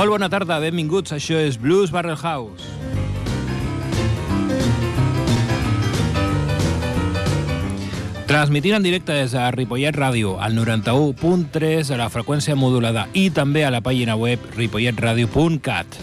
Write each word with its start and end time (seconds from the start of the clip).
Molt 0.00 0.14
bona 0.14 0.30
tarda, 0.32 0.56
benvinguts. 0.56 1.12
Això 1.12 1.36
és 1.36 1.58
Blues 1.60 1.90
Barrel 1.92 2.16
House. 2.16 2.64
Transmitint 8.24 8.78
en 8.78 8.86
directe 8.86 9.12
des 9.12 9.34
de 9.36 9.42
Ripollet 9.52 9.92
Ràdio, 9.92 10.38
al 10.40 10.56
91.3 10.56 11.92
a 11.92 11.98
la 12.00 12.08
freqüència 12.08 12.56
modulada 12.56 13.10
i 13.12 13.26
també 13.28 13.66
a 13.66 13.74
la 13.74 13.82
pàgina 13.84 14.16
web 14.16 14.40
ripolletradio.cat. 14.56 16.00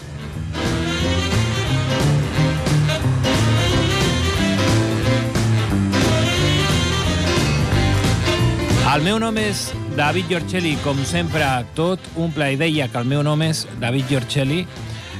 El 8.94 9.02
meu 9.10 9.18
nom 9.18 9.42
és 9.42 9.66
David 9.98 10.28
Giorcelli, 10.30 10.76
com 10.84 10.94
sempre, 11.02 11.42
tot 11.74 11.98
un 12.14 12.30
plaer. 12.30 12.54
Deia 12.60 12.86
que 12.86 13.00
el 13.00 13.08
meu 13.10 13.24
nom 13.26 13.40
és 13.42 13.64
David 13.82 14.06
Giorcelli 14.06 14.60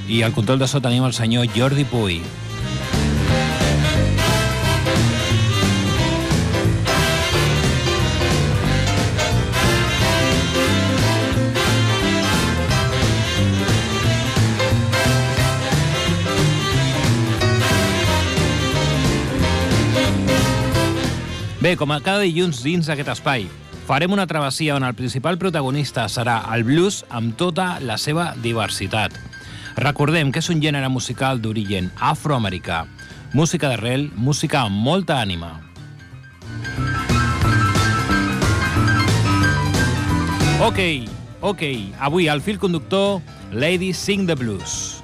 i 0.07 0.21
al 0.23 0.31
control 0.37 0.63
de 0.63 0.69
so 0.71 0.79
tenim 0.79 1.03
el 1.03 1.17
senyor 1.17 1.51
Jordi 1.51 1.83
Puy. 1.83 2.21
Bé, 21.59 21.75
com 21.75 21.91
a 21.91 21.99
cada 21.99 22.23
dilluns 22.23 22.63
dins 22.63 22.87
d'aquest 22.87 23.19
espai, 23.19 23.51
farem 23.89 24.13
una 24.13 24.27
travessia 24.27 24.75
on 24.77 24.85
el 24.85 24.93
principal 24.93 25.39
protagonista 25.41 26.03
serà 26.13 26.43
el 26.53 26.61
blues 26.69 27.07
amb 27.09 27.39
tota 27.41 27.79
la 27.81 27.97
seva 27.97 28.35
diversitat. 28.45 29.15
Recordem 29.81 30.29
que 30.29 30.43
és 30.43 30.51
un 30.53 30.61
gènere 30.61 30.91
musical 30.93 31.41
d'origen 31.41 31.89
afroamericà, 31.97 32.83
música 33.33 33.71
d'arrel, 33.73 34.11
música 34.13 34.67
amb 34.67 34.77
molta 34.85 35.17
ànima. 35.23 35.55
Ok, 40.61 40.83
ok, 41.41 41.65
avui 41.97 42.29
al 42.29 42.45
fil 42.45 42.61
conductor, 42.61 43.23
Lady 43.57 43.95
Sing 43.95 44.29
the 44.29 44.37
Blues. 44.37 44.99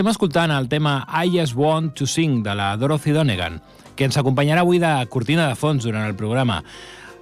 Estem 0.00 0.14
escoltant 0.14 0.48
el 0.54 0.64
tema 0.72 1.02
I 1.12 1.28
Just 1.28 1.52
Want 1.52 1.92
to 1.98 2.06
Sing 2.08 2.38
de 2.42 2.54
la 2.56 2.70
Dorothy 2.80 3.10
Donegan, 3.12 3.58
que 3.96 4.06
ens 4.08 4.16
acompanyarà 4.16 4.62
avui 4.64 4.78
de 4.80 4.88
cortina 5.12 5.44
de 5.50 5.58
fons 5.60 5.84
durant 5.84 6.06
el 6.08 6.14
programa 6.16 6.62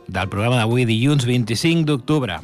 del 0.06 0.28
programa 0.30 0.60
d'avui 0.60 0.84
dilluns 0.86 1.26
25 1.26 1.88
d'octubre. 1.88 2.36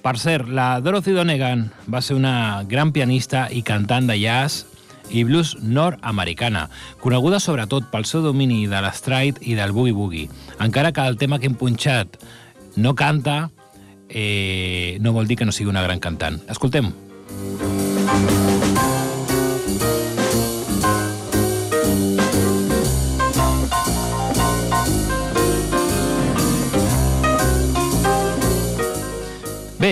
Per 0.00 0.14
cert, 0.16 0.48
la 0.48 0.80
Dorothy 0.80 1.12
Donegan 1.12 1.66
va 1.84 2.00
ser 2.00 2.16
una 2.16 2.64
gran 2.64 2.94
pianista 2.96 3.44
i 3.52 3.60
cantant 3.60 4.08
de 4.08 4.16
jazz 4.22 4.64
i 5.12 5.20
blues 5.28 5.52
nord-americana, 5.60 6.70
coneguda 7.04 7.36
sobretot 7.36 7.92
pel 7.92 8.08
seu 8.08 8.24
domini 8.24 8.64
de 8.64 8.80
l'estride 8.80 9.44
i 9.44 9.52
del 9.52 9.76
boogie-boogie. 9.76 10.30
Encara 10.64 10.96
que 10.96 11.04
el 11.04 11.20
tema 11.20 11.36
que 11.36 11.52
hem 11.52 11.60
punxat 11.60 12.16
no 12.80 12.96
canta, 12.96 13.50
eh, 14.08 14.96
no 15.04 15.12
vol 15.12 15.28
dir 15.28 15.36
que 15.36 15.44
no 15.44 15.52
sigui 15.52 15.68
una 15.68 15.84
gran 15.84 16.00
cantant. 16.00 16.40
Escoltem. 16.48 16.94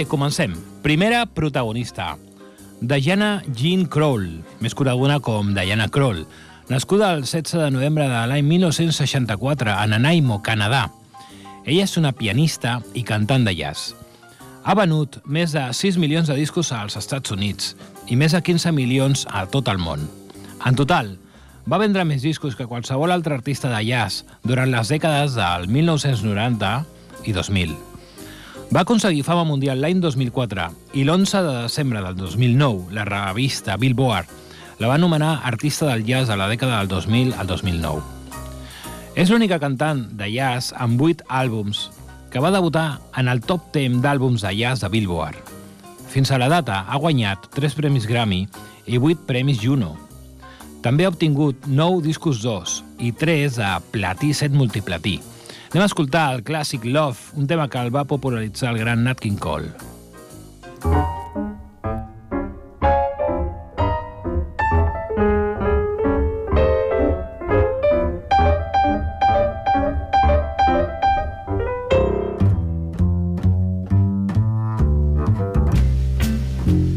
Comencem. 0.08 0.54
Primera 0.82 1.26
protagonista. 1.26 2.16
Diana 2.80 3.42
Jean 3.54 3.84
Kroll, 3.86 4.40
més 4.58 4.74
coneguda 4.74 5.20
com 5.22 5.52
Diana 5.54 5.86
Kroll, 5.92 6.24
nascuda 6.68 7.12
el 7.14 7.22
16 7.22 7.60
de 7.62 7.70
novembre 7.70 8.08
de 8.10 8.22
l'any 8.26 8.42
1964 8.48 9.74
a 9.76 9.86
Nanaimo, 9.86 10.40
Canadà. 10.42 10.88
Ella 11.64 11.84
és 11.84 11.94
una 12.00 12.10
pianista 12.12 12.80
i 12.94 13.04
cantant 13.06 13.46
de 13.46 13.54
jazz. 13.54 13.92
Ha 14.64 14.74
venut 14.78 15.20
més 15.26 15.54
de 15.54 15.68
6 15.74 16.00
milions 16.02 16.30
de 16.30 16.38
discos 16.38 16.72
als 16.72 16.98
Estats 16.98 17.30
Units 17.34 17.76
i 18.08 18.18
més 18.18 18.34
de 18.34 18.42
15 18.42 18.74
milions 18.74 19.26
a 19.30 19.46
tot 19.46 19.70
el 19.70 19.78
món. 19.78 20.08
En 20.66 20.78
total, 20.78 21.14
va 21.70 21.78
vendre 21.78 22.08
més 22.08 22.26
discos 22.26 22.58
que 22.58 22.66
qualsevol 22.66 23.14
altre 23.14 23.38
artista 23.38 23.70
de 23.70 23.84
jazz 23.86 24.24
durant 24.42 24.70
les 24.70 24.90
dècades 24.90 25.38
del 25.38 25.70
1990 25.70 26.76
i 27.26 27.34
2000. 27.38 27.91
Va 28.72 28.86
aconseguir 28.86 29.20
fama 29.20 29.42
mundial 29.44 29.82
l'any 29.84 29.98
2004 30.00 30.62
i 30.96 31.02
l'11 31.04 31.40
de 31.44 31.50
desembre 31.66 32.00
del 32.00 32.14
2009 32.16 32.94
la 32.96 33.02
revista 33.04 33.74
Billboard 33.76 34.30
la 34.80 34.88
va 34.88 34.94
anomenar 34.96 35.42
artista 35.44 35.90
del 35.90 36.06
jazz 36.06 36.30
a 36.32 36.38
la 36.40 36.46
dècada 36.48 36.78
del 36.78 36.88
2000 36.88 37.34
al 37.36 37.50
2009. 37.50 38.00
És 39.12 39.28
l'única 39.28 39.58
cantant 39.60 40.06
de 40.16 40.30
jazz 40.32 40.72
amb 40.72 41.04
8 41.04 41.28
àlbums 41.28 41.82
que 42.32 42.40
va 42.40 42.54
debutar 42.54 43.02
en 43.20 43.28
el 43.28 43.42
top 43.44 43.66
10 43.76 43.98
d'àlbums 44.00 44.46
de 44.46 44.54
jazz 44.56 44.80
de 44.80 44.88
Billboard. 44.88 45.36
Fins 46.08 46.32
a 46.32 46.38
la 46.40 46.48
data 46.48 46.86
ha 46.88 46.96
guanyat 46.96 47.50
3 47.52 47.76
premis 47.76 48.08
Grammy 48.08 48.46
i 48.86 48.96
8 48.96 49.28
premis 49.28 49.60
Juno. 49.60 49.98
També 50.80 51.04
ha 51.04 51.12
obtingut 51.12 51.68
9 51.68 52.00
discos 52.08 52.40
d'os 52.40 52.80
i 52.96 53.12
3 53.12 53.60
de 53.60 53.74
platí 53.92 54.32
7 54.32 54.56
multiplatí. 54.56 55.18
Anem 55.72 55.86
a 55.86 55.88
escoltar 55.88 56.34
el 56.34 56.42
clàssic 56.44 56.82
Love, 56.84 57.32
un 57.40 57.46
tema 57.48 57.64
que 57.72 57.80
el 57.80 57.88
va 57.94 58.02
popularitzar 58.04 58.74
el 58.74 58.78
gran 58.82 59.04
Nat 59.06 59.16
King 59.24 59.38
Cole. 59.40 59.72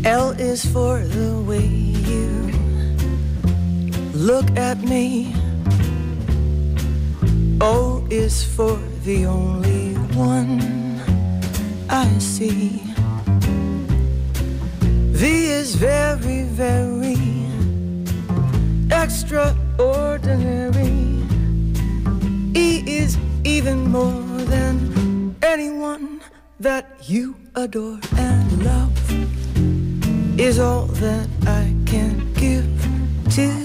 L 0.03 0.35
is 0.37 0.65
for 0.67 0.99
the 0.99 1.31
way 1.47 1.63
you 2.11 2.51
look 4.11 4.51
at 4.57 4.83
me. 4.83 5.31
O 7.61 7.94
is 8.09 8.43
for 8.43 8.77
the 9.03 9.25
only 9.25 9.93
one 10.15 10.61
I 11.89 12.07
see. 12.19 12.81
V 15.11 15.47
is 15.47 15.75
very, 15.75 16.43
very 16.43 17.17
extraordinary. 18.91 21.23
E 22.55 22.83
is 22.85 23.17
even 23.43 23.89
more 23.89 24.21
than 24.45 25.35
anyone 25.41 26.21
that 26.59 27.09
you 27.09 27.35
adore, 27.55 27.99
and 28.17 28.63
love 28.63 28.91
is 30.39 30.59
all 30.59 30.85
that 30.85 31.27
I 31.47 31.73
can 31.85 32.31
give 32.33 32.67
to 33.35 33.64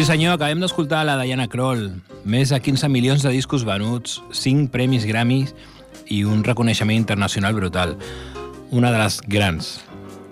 Sí 0.00 0.06
senyor, 0.08 0.38
acabem 0.38 0.62
d'escoltar 0.62 1.02
la 1.04 1.18
Diana 1.20 1.44
Kroll. 1.52 1.82
Més 2.24 2.48
de 2.48 2.56
15 2.64 2.88
milions 2.88 3.20
de 3.20 3.34
discos 3.34 3.66
venuts, 3.68 4.14
5 4.32 4.70
premis 4.72 5.04
Grammy 5.04 5.42
i 6.08 6.22
un 6.24 6.40
reconeixement 6.40 6.96
internacional 6.96 7.52
brutal. 7.52 7.92
Una 8.72 8.94
de 8.94 8.96
les 8.96 9.18
grans. 9.28 9.68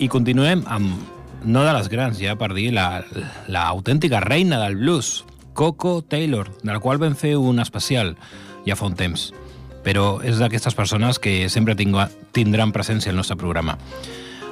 I 0.00 0.08
continuem 0.08 0.62
amb, 0.72 0.94
no 1.44 1.66
de 1.66 1.74
les 1.76 1.92
grans, 1.92 2.16
ja 2.16 2.32
per 2.40 2.54
dir, 2.56 2.70
la, 2.72 3.02
la 3.52 3.66
autèntica 3.68 4.22
reina 4.24 4.56
del 4.62 4.78
blues, 4.80 5.26
Coco 5.52 5.98
Taylor, 6.00 6.48
de 6.62 6.72
la 6.72 6.80
qual 6.80 6.96
vam 6.96 7.12
fer 7.12 7.34
un 7.36 7.60
especial 7.60 8.14
ja 8.64 8.72
fa 8.72 8.88
un 8.88 8.96
temps. 8.96 9.34
Però 9.84 10.22
és 10.24 10.40
d'aquestes 10.40 10.80
persones 10.80 11.20
que 11.20 11.42
sempre 11.52 11.76
tingua, 11.76 12.08
tindran 12.32 12.72
presència 12.72 13.12
al 13.12 13.20
nostre 13.20 13.36
programa. 13.36 13.76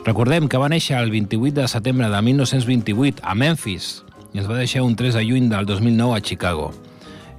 Recordem 0.05 0.45
que 0.45 0.61
va 0.61 0.69
néixer 0.69 1.01
el 1.01 1.09
28 1.09 1.63
de 1.63 1.71
setembre 1.73 2.13
de 2.13 2.21
1928 2.21 3.25
a 3.25 3.33
Memphis 3.33 3.95
i 4.37 4.41
es 4.43 4.49
va 4.51 4.59
deixar 4.59 4.83
un 4.85 4.97
3 5.01 5.15
de 5.17 5.23
juny 5.25 5.47
del 5.49 5.65
2009 5.65 6.15
a 6.15 6.21
Chicago. 6.21 6.71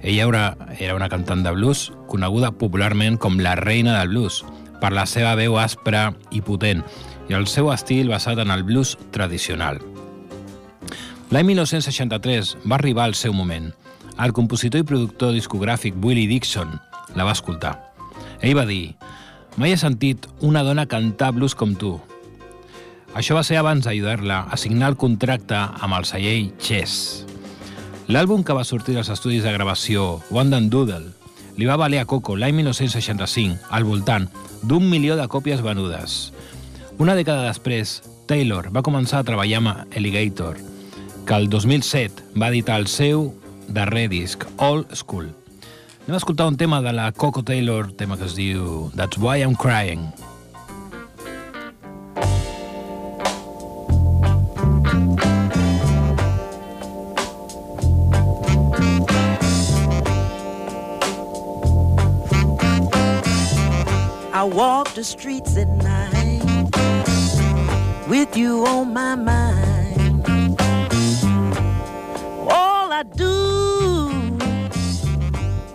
Ella 0.02 0.24
era, 0.26 0.56
era 0.80 0.96
una 0.96 1.08
cantant 1.08 1.44
de 1.44 1.52
blues 1.54 1.92
coneguda 2.10 2.50
popularment 2.50 3.20
com 3.22 3.38
la 3.38 3.54
reina 3.54 3.94
del 4.00 4.10
blues 4.10 4.40
per 4.80 4.90
la 4.90 5.04
seva 5.06 5.36
veu 5.38 5.60
aspra 5.62 6.08
i 6.34 6.42
potent 6.42 6.82
i 7.30 7.38
el 7.38 7.46
seu 7.46 7.70
estil 7.70 8.10
basat 8.10 8.42
en 8.42 8.50
el 8.50 8.66
blues 8.66 8.96
tradicional. 9.14 9.78
L'any 11.30 11.46
1963 11.52 12.56
va 12.66 12.80
arribar 12.80 13.06
el 13.06 13.14
seu 13.14 13.36
moment. 13.36 13.70
El 14.18 14.34
compositor 14.34 14.82
i 14.82 14.88
productor 14.90 15.36
discogràfic 15.38 15.94
Willie 16.02 16.26
Dixon 16.26 16.80
la 17.14 17.28
va 17.28 17.38
escoltar. 17.38 17.76
Ell 18.42 18.58
va 18.58 18.66
dir 18.66 18.96
«Mai 19.54 19.70
he 19.70 19.78
sentit 19.78 20.26
una 20.42 20.66
dona 20.66 20.90
cantar 20.90 21.30
blues 21.38 21.54
com 21.54 21.78
tu. 21.78 22.00
Això 23.16 23.34
va 23.34 23.44
ser 23.46 23.56
abans 23.56 23.86
d'ajudar-la 23.86 24.42
a 24.50 24.56
signar 24.60 24.90
el 24.92 24.98
contracte 25.00 25.56
amb 25.56 25.96
el 25.96 26.04
celler 26.04 26.50
Chess. 26.60 27.24
L'àlbum 28.08 28.44
que 28.44 28.56
va 28.56 28.64
sortir 28.64 28.94
dels 28.96 29.08
estudis 29.12 29.42
de 29.44 29.52
gravació, 29.52 30.20
One 30.30 30.56
and 30.56 30.72
Doodle, 30.72 31.12
li 31.58 31.66
va 31.66 31.78
valer 31.80 32.02
a 32.02 32.06
Coco 32.06 32.36
l'any 32.36 32.54
1965 32.60 33.72
al 33.74 33.84
voltant 33.84 34.28
d'un 34.62 34.86
milió 34.88 35.16
de 35.16 35.26
còpies 35.28 35.64
venudes. 35.64 36.32
Una 36.98 37.16
dècada 37.18 37.48
després, 37.48 37.98
Taylor 38.28 38.70
va 38.74 38.84
començar 38.86 39.20
a 39.20 39.26
treballar 39.26 39.60
amb 39.62 39.96
Alligator, 39.96 40.60
que 41.26 41.34
el 41.34 41.48
2007 41.50 42.38
va 42.38 42.52
editar 42.52 42.78
el 42.78 42.86
seu 42.92 43.32
darrer 43.68 44.08
disc, 44.12 44.46
All 44.56 44.86
School. 44.92 45.32
Anem 46.06 46.16
a 46.16 46.22
escoltar 46.22 46.48
un 46.48 46.56
tema 46.56 46.80
de 46.80 46.92
la 46.92 47.10
Coco 47.12 47.42
Taylor, 47.44 47.92
tema 47.92 48.16
que 48.16 48.24
es 48.24 48.36
diu 48.36 48.90
That's 48.96 49.18
Why 49.20 49.42
I'm 49.42 49.56
Crying. 49.56 50.08
walk 64.48 64.94
the 64.94 65.04
streets 65.04 65.56
at 65.56 65.68
night 65.68 66.42
with 68.08 68.36
you 68.36 68.64
on 68.66 68.92
my 68.92 69.14
mind. 69.14 70.24
All 72.48 72.92
I 72.92 73.02
do 73.14 74.36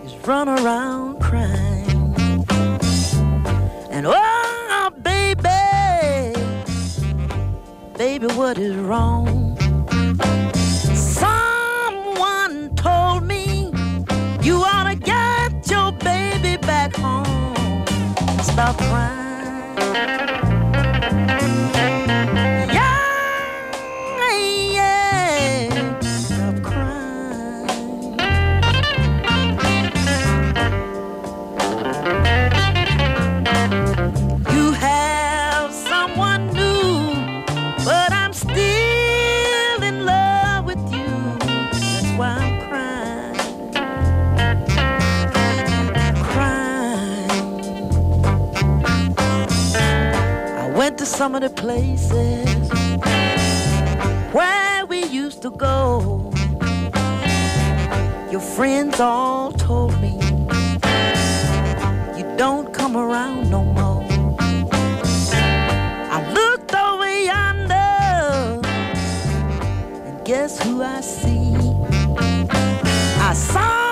is 0.05 0.15
run 0.27 0.49
around 0.49 1.19
crying. 1.19 2.15
And 3.91 4.07
oh, 4.07 4.89
baby, 5.01 6.35
baby, 7.97 8.27
what 8.33 8.57
is 8.57 8.75
wrong? 8.75 9.42
about 18.53 18.77
crime. 18.77 20.52
some 51.23 51.35
of 51.35 51.41
the 51.41 51.49
places 51.49 52.69
where 54.33 54.85
we 54.87 55.05
used 55.05 55.41
to 55.41 55.51
go. 55.51 56.29
Your 58.29 58.41
friends 58.41 58.99
all 58.99 59.53
told 59.53 59.93
me 60.01 60.15
you 62.17 62.25
don't 62.35 62.73
come 62.73 62.97
around 62.97 63.49
no 63.49 63.63
more. 63.63 64.03
I 66.15 66.19
looked 66.39 66.75
over 66.75 67.09
yonder 67.31 68.59
and 70.07 70.25
guess 70.25 70.61
who 70.61 70.83
I 70.83 70.99
see? 70.99 71.55
I 73.29 73.33
saw 73.33 73.82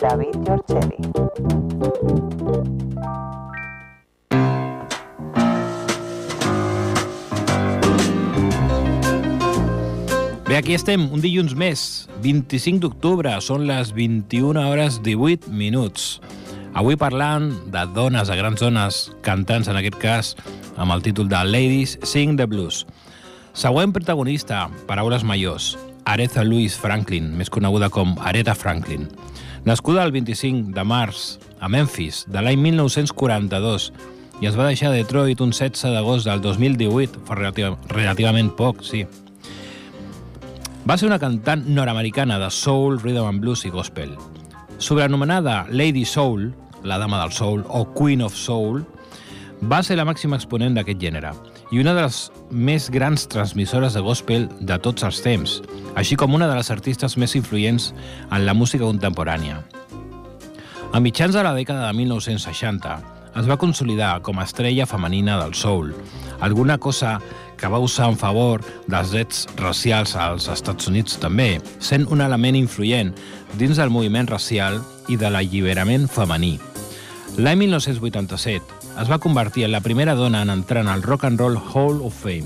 David 0.00 0.32
Giorgeli. 0.46 0.96
Bé, 10.48 10.56
aquí 10.56 10.72
estem, 10.72 11.04
un 11.12 11.20
dilluns 11.20 11.52
més, 11.52 11.82
25 12.24 12.80
d'octubre, 12.80 13.34
són 13.44 13.66
les 13.68 13.92
21 13.92 14.56
hores 14.70 15.02
18 15.04 15.52
minuts. 15.52 16.16
Avui 16.72 16.96
parlant 16.96 17.50
de 17.68 17.84
dones, 17.92 18.32
de 18.32 18.38
grans 18.40 18.64
dones, 18.64 19.02
cantants 19.26 19.68
en 19.68 19.76
aquest 19.82 20.00
cas, 20.00 20.32
amb 20.80 20.96
el 20.96 21.04
títol 21.04 21.28
de 21.28 21.44
Ladies 21.44 21.98
Sing 22.08 22.40
the 22.40 22.48
Blues. 22.48 22.86
Següent 23.52 23.92
protagonista, 23.92 24.64
paraules 24.88 25.28
majors, 25.28 25.74
Aretha 26.08 26.40
Louise 26.40 26.80
Franklin, 26.80 27.34
més 27.36 27.52
coneguda 27.52 27.92
com 27.92 28.16
Aretha 28.24 28.56
Franklin. 28.56 29.10
Nascuda 29.64 30.04
el 30.04 30.12
25 30.12 30.72
de 30.72 30.84
març 30.88 31.38
a 31.60 31.68
Memphis, 31.68 32.22
de 32.32 32.40
l'any 32.40 32.56
1942, 32.64 33.90
i 34.40 34.48
es 34.48 34.54
va 34.56 34.64
deixar 34.64 34.88
a 34.88 34.94
Detroit 34.94 35.42
un 35.44 35.52
16 35.52 35.92
d'agost 35.92 36.24
del 36.24 36.40
2018, 36.40 37.20
fa 37.28 37.36
relativa, 37.36 37.74
relativament 37.92 38.48
poc, 38.56 38.80
sí. 38.80 39.02
Va 40.88 40.96
ser 40.96 41.10
una 41.10 41.20
cantant 41.20 41.66
nord-americana 41.68 42.38
de 42.40 42.48
soul, 42.48 42.96
rhythm 43.02 43.28
and 43.28 43.44
blues 43.44 43.66
i 43.68 43.74
gospel. 43.74 44.16
Sobrenomenada 44.78 45.66
Lady 45.68 46.06
Soul, 46.08 46.54
la 46.82 46.96
dama 46.96 47.20
del 47.20 47.36
soul, 47.36 47.60
o 47.68 47.84
Queen 47.92 48.24
of 48.24 48.34
Soul, 48.34 48.80
va 49.60 49.82
ser 49.84 50.00
la 50.00 50.08
màxima 50.08 50.40
exponent 50.40 50.72
d'aquest 50.72 51.04
gènere 51.04 51.34
i 51.68 51.84
una 51.84 51.92
de 51.92 52.06
les 52.06 52.30
més 52.50 52.90
grans 52.90 53.26
transmissores 53.30 53.94
de 53.94 54.02
gospel 54.02 54.48
de 54.60 54.78
tots 54.82 55.04
els 55.06 55.20
temps, 55.22 55.60
així 55.94 56.16
com 56.18 56.34
una 56.34 56.48
de 56.50 56.56
les 56.58 56.70
artistes 56.70 57.16
més 57.16 57.36
influents 57.38 57.92
en 58.30 58.44
la 58.46 58.54
música 58.54 58.84
contemporània. 58.84 59.62
A 60.92 61.00
mitjans 61.00 61.34
de 61.34 61.42
la 61.46 61.54
dècada 61.54 61.86
de 61.86 61.94
1960 61.94 62.96
es 63.38 63.46
va 63.46 63.58
consolidar 63.62 64.16
com 64.26 64.40
a 64.40 64.46
estrella 64.48 64.88
femenina 64.90 65.38
del 65.38 65.54
soul, 65.54 65.92
alguna 66.40 66.78
cosa 66.78 67.20
que 67.60 67.68
va 67.68 67.78
usar 67.78 68.08
en 68.10 68.18
favor 68.18 68.64
dels 68.88 69.12
drets 69.12 69.46
racials 69.60 70.16
als 70.16 70.48
Estats 70.48 70.88
Units 70.90 71.20
també, 71.22 71.60
sent 71.78 72.08
un 72.10 72.24
element 72.24 72.58
influent 72.58 73.14
dins 73.60 73.78
del 73.78 73.92
moviment 73.92 74.26
racial 74.26 74.80
i 75.08 75.20
de 75.20 75.30
l'alliberament 75.30 76.08
femení. 76.10 76.56
L'any 77.38 77.66
1987 77.68 78.79
es 79.00 79.08
va 79.10 79.18
convertir 79.18 79.64
en 79.64 79.72
la 79.72 79.80
primera 79.80 80.14
dona 80.14 80.42
en 80.42 80.50
entrar 80.50 80.82
en 80.84 80.88
el 80.92 81.02
Rock 81.02 81.24
and 81.24 81.40
Roll 81.40 81.56
Hall 81.56 82.02
of 82.02 82.14
Fame. 82.14 82.44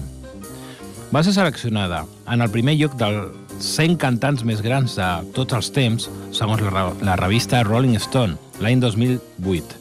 Va 1.14 1.22
ser 1.24 1.32
seleccionada 1.34 2.04
en 2.30 2.42
el 2.42 2.50
primer 2.50 2.76
lloc 2.78 2.94
dels 2.98 3.34
100 3.58 3.96
cantants 3.98 4.44
més 4.46 4.62
grans 4.62 4.94
de 4.94 5.08
tots 5.34 5.54
els 5.54 5.70
temps, 5.74 6.06
segons 6.34 6.62
la, 6.62 6.84
la 7.02 7.16
revista 7.18 7.62
Rolling 7.66 7.98
Stone, 7.98 8.38
l'any 8.62 8.78
2008. 8.82 9.80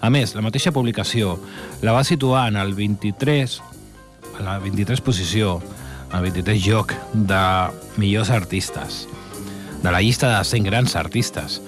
A 0.00 0.10
més, 0.12 0.32
la 0.36 0.44
mateixa 0.44 0.72
publicació 0.72 1.36
la 1.84 1.92
va 1.96 2.04
situar 2.04 2.46
en 2.48 2.56
el 2.60 2.72
23, 2.76 3.58
a 4.38 4.44
la 4.44 4.56
23 4.64 5.04
posició, 5.04 5.58
al 6.12 6.24
23 6.24 6.64
lloc 6.64 6.96
de 7.12 7.42
millors 8.00 8.32
artistes, 8.32 9.04
de 9.82 9.92
la 9.92 10.00
llista 10.00 10.32
de 10.32 10.42
100 10.44 10.72
grans 10.72 10.96
artistes. 10.96 11.60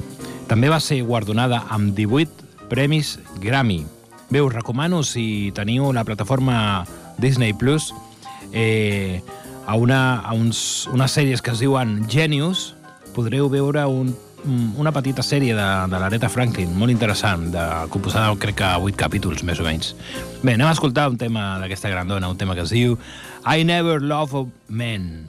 També 0.49 0.73
va 0.73 0.81
ser 0.81 1.03
guardonada 1.05 1.67
amb 1.69 1.93
18 1.97 2.69
premis 2.69 3.19
Grammy, 3.41 3.85
Bé, 4.31 4.43
us 4.43 4.53
recomano, 4.53 5.01
si 5.09 5.53
teniu 5.57 5.89
la 5.97 6.05
plataforma 6.05 6.85
Disney+, 7.17 7.55
Plus, 7.55 7.95
eh, 8.53 9.23
a, 9.67 9.75
una, 9.75 10.21
a 10.21 10.35
uns, 10.37 10.87
unes 10.93 11.15
sèries 11.17 11.41
que 11.41 11.55
es 11.55 11.63
diuen 11.65 12.03
Genius, 12.13 12.75
podreu 13.17 13.49
veure 13.49 13.87
un, 13.89 14.13
una 14.77 14.93
petita 14.93 15.25
sèrie 15.25 15.57
de, 15.57 15.69
de 15.89 16.01
l'Areta 16.03 16.29
Franklin, 16.29 16.77
molt 16.77 16.93
interessant, 16.93 17.49
de, 17.55 17.65
composada, 17.95 18.37
crec 18.37 18.61
que, 18.61 18.69
a 18.69 18.77
8 18.85 19.01
capítols, 19.01 19.43
més 19.49 19.65
o 19.65 19.67
menys. 19.67 19.95
Bé, 20.43 20.53
anem 20.59 20.69
a 20.69 20.77
escoltar 20.77 21.09
un 21.09 21.17
tema 21.17 21.55
d'aquesta 21.63 21.89
grandona, 21.89 22.29
un 22.29 22.37
tema 22.37 22.57
que 22.59 22.67
es 22.69 22.75
diu 22.75 22.99
I 23.49 23.65
Never 23.65 24.03
Love 24.05 24.45
Men. 24.69 25.25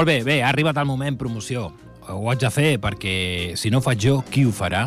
Molt 0.00 0.08
bé, 0.08 0.22
bé, 0.24 0.38
ha 0.40 0.48
arribat 0.48 0.78
el 0.80 0.86
moment 0.88 1.18
promoció. 1.20 1.66
Ho 2.08 2.30
haig 2.32 2.40
de 2.40 2.48
fer 2.48 2.68
perquè, 2.80 3.52
si 3.60 3.68
no 3.68 3.82
faig 3.84 4.00
jo, 4.00 4.14
qui 4.32 4.46
ho 4.48 4.52
farà? 4.56 4.86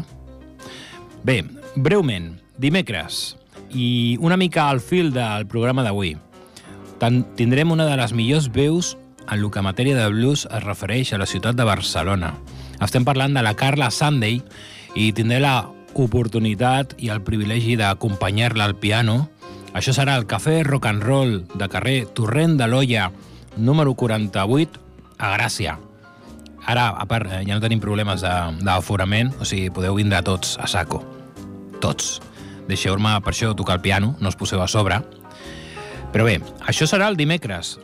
Bé, 1.21 1.36
breument, 1.76 2.32
dimecres, 2.58 3.36
i 3.69 4.17
una 4.26 4.39
mica 4.41 4.63
al 4.71 4.82
fil 4.82 5.12
del 5.13 5.45
programa 5.45 5.86
d'avui. 5.86 6.15
Tindrem 7.38 7.76
una 7.78 7.86
de 7.86 7.99
les 8.02 8.17
millors 8.17 8.49
veus 8.49 8.95
en 9.28 9.38
el 9.38 9.45
que 9.54 9.62
en 9.62 9.69
matèria 9.69 9.99
de 9.99 10.10
blues 10.10 10.47
es 10.49 10.65
refereix 10.65 11.13
a 11.13 11.21
la 11.21 11.30
ciutat 11.30 11.62
de 11.62 11.69
Barcelona. 11.69 12.34
Estem 12.82 13.06
parlant 13.06 13.38
de 13.38 13.45
la 13.45 13.54
Carla 13.54 13.93
Sunday 13.93 14.41
i 14.97 15.12
tindré 15.13 15.43
la 15.45 15.60
oportunitat 15.93 16.97
i 16.97 17.13
el 17.13 17.21
privilegi 17.21 17.78
d'acompanyar-la 17.78 18.65
al 18.65 18.80
piano. 18.82 19.28
Això 19.78 19.93
serà 19.93 20.17
el 20.17 20.26
Cafè 20.26 20.63
Rock 20.65 20.89
and 20.89 21.06
Roll 21.06 21.43
de 21.54 21.69
carrer 21.69 21.99
Torrent 22.17 22.58
de 22.58 22.65
l'Olla, 22.65 23.12
número 23.62 23.93
48, 23.93 24.82
a 25.17 25.34
Gràcia. 25.38 25.78
Ara, 26.65 26.89
a 26.95 27.06
part, 27.06 27.28
eh, 27.28 27.41
ja 27.43 27.58
no 27.58 27.63
tenim 27.63 27.82
problemes 27.84 28.23
d'aforament, 28.23 29.34
o 29.39 29.47
sigui, 29.47 29.69
podeu 29.73 29.95
vindre 29.95 30.21
tots 30.23 30.58
a 30.60 30.67
saco. 30.67 31.04
Tots. 31.84 32.21
Deixeu-me, 32.69 33.17
per 33.21 33.34
això, 33.34 33.52
tocar 33.56 33.76
el 33.76 33.82
piano, 33.84 34.15
no 34.19 34.32
us 34.32 34.39
poseu 34.39 34.62
a 34.63 34.69
sobre. 34.71 35.02
Però 36.13 36.23
bé, 36.23 36.39
això 36.69 36.88
serà 36.88 37.10
el 37.12 37.17
dimecres. 37.17 37.80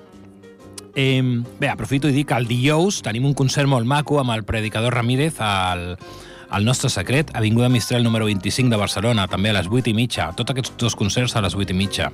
Eh, 0.95 1.21
bé, 1.59 1.67
aprofito 1.67 2.07
i 2.07 2.15
dic 2.15 2.29
que 2.29 2.37
el 2.39 2.47
dijous 2.47 3.01
tenim 3.03 3.25
un 3.27 3.35
concert 3.37 3.67
molt 3.67 3.85
maco 3.85 4.19
amb 4.19 4.31
el 4.31 4.45
predicador 4.47 4.95
Ramírez 4.95 5.41
al, 5.43 5.97
al 6.49 6.65
nostre 6.65 6.89
secret, 6.89 7.31
Avinguda 7.35 7.69
Mistral 7.69 8.03
número 8.03 8.25
25 8.25 8.69
de 8.69 8.79
Barcelona, 8.79 9.27
també 9.27 9.51
a 9.51 9.57
les 9.59 9.67
8 9.67 9.91
i 9.91 9.93
mitja. 9.93 10.31
Tots 10.35 10.55
aquests 10.55 10.77
dos 10.79 10.95
concerts 10.95 11.35
a 11.35 11.43
les 11.45 11.55
8 11.55 11.75
i 11.75 11.77
mitja. 11.77 12.11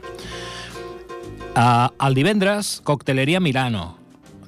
Uh, 1.55 1.87
el 2.03 2.17
divendres, 2.17 2.81
Cocteleria 2.83 3.39
Milano, 3.39 3.95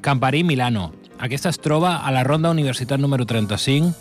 Camparí 0.07 0.45
Milano. 0.45 0.93
Aquesta 1.19 1.49
es 1.49 1.59
troba 1.59 1.97
a 1.97 2.11
la 2.15 2.23
Ronda 2.23 2.47
Universitat 2.49 2.97
número 2.97 3.25
35 3.25 3.91